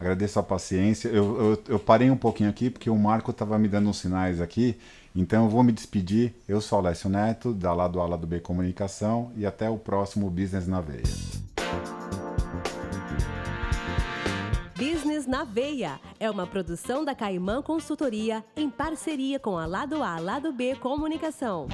agradeço 0.00 0.38
a 0.38 0.42
paciência. 0.42 1.08
Eu, 1.08 1.38
eu, 1.38 1.62
eu 1.68 1.78
parei 1.78 2.10
um 2.10 2.16
pouquinho 2.16 2.50
aqui 2.50 2.70
porque 2.70 2.90
o 2.90 2.98
Marco 2.98 3.30
estava 3.30 3.58
me 3.58 3.68
dando 3.68 3.88
uns 3.88 3.98
sinais 3.98 4.40
aqui, 4.40 4.76
então 5.14 5.44
eu 5.44 5.50
vou 5.50 5.62
me 5.62 5.72
despedir. 5.72 6.34
Eu 6.48 6.60
sou 6.60 6.78
Alessio 6.78 7.10
Neto, 7.10 7.52
da 7.52 7.72
Lado 7.72 8.00
A 8.00 8.06
Lado 8.06 8.26
B 8.26 8.40
Comunicação, 8.40 9.30
e 9.36 9.44
até 9.44 9.68
o 9.68 9.78
próximo 9.78 10.30
Business 10.30 10.66
na 10.66 10.80
Veia. 10.80 11.02
Business 14.76 15.26
na 15.26 15.44
Veia 15.44 16.00
é 16.18 16.30
uma 16.30 16.46
produção 16.46 17.04
da 17.04 17.14
Caimã 17.14 17.62
Consultoria 17.62 18.44
em 18.56 18.68
parceria 18.68 19.38
com 19.38 19.56
a 19.58 19.66
Lado 19.66 20.02
A 20.02 20.18
Lado 20.18 20.52
B 20.52 20.74
Comunicação. 20.76 21.68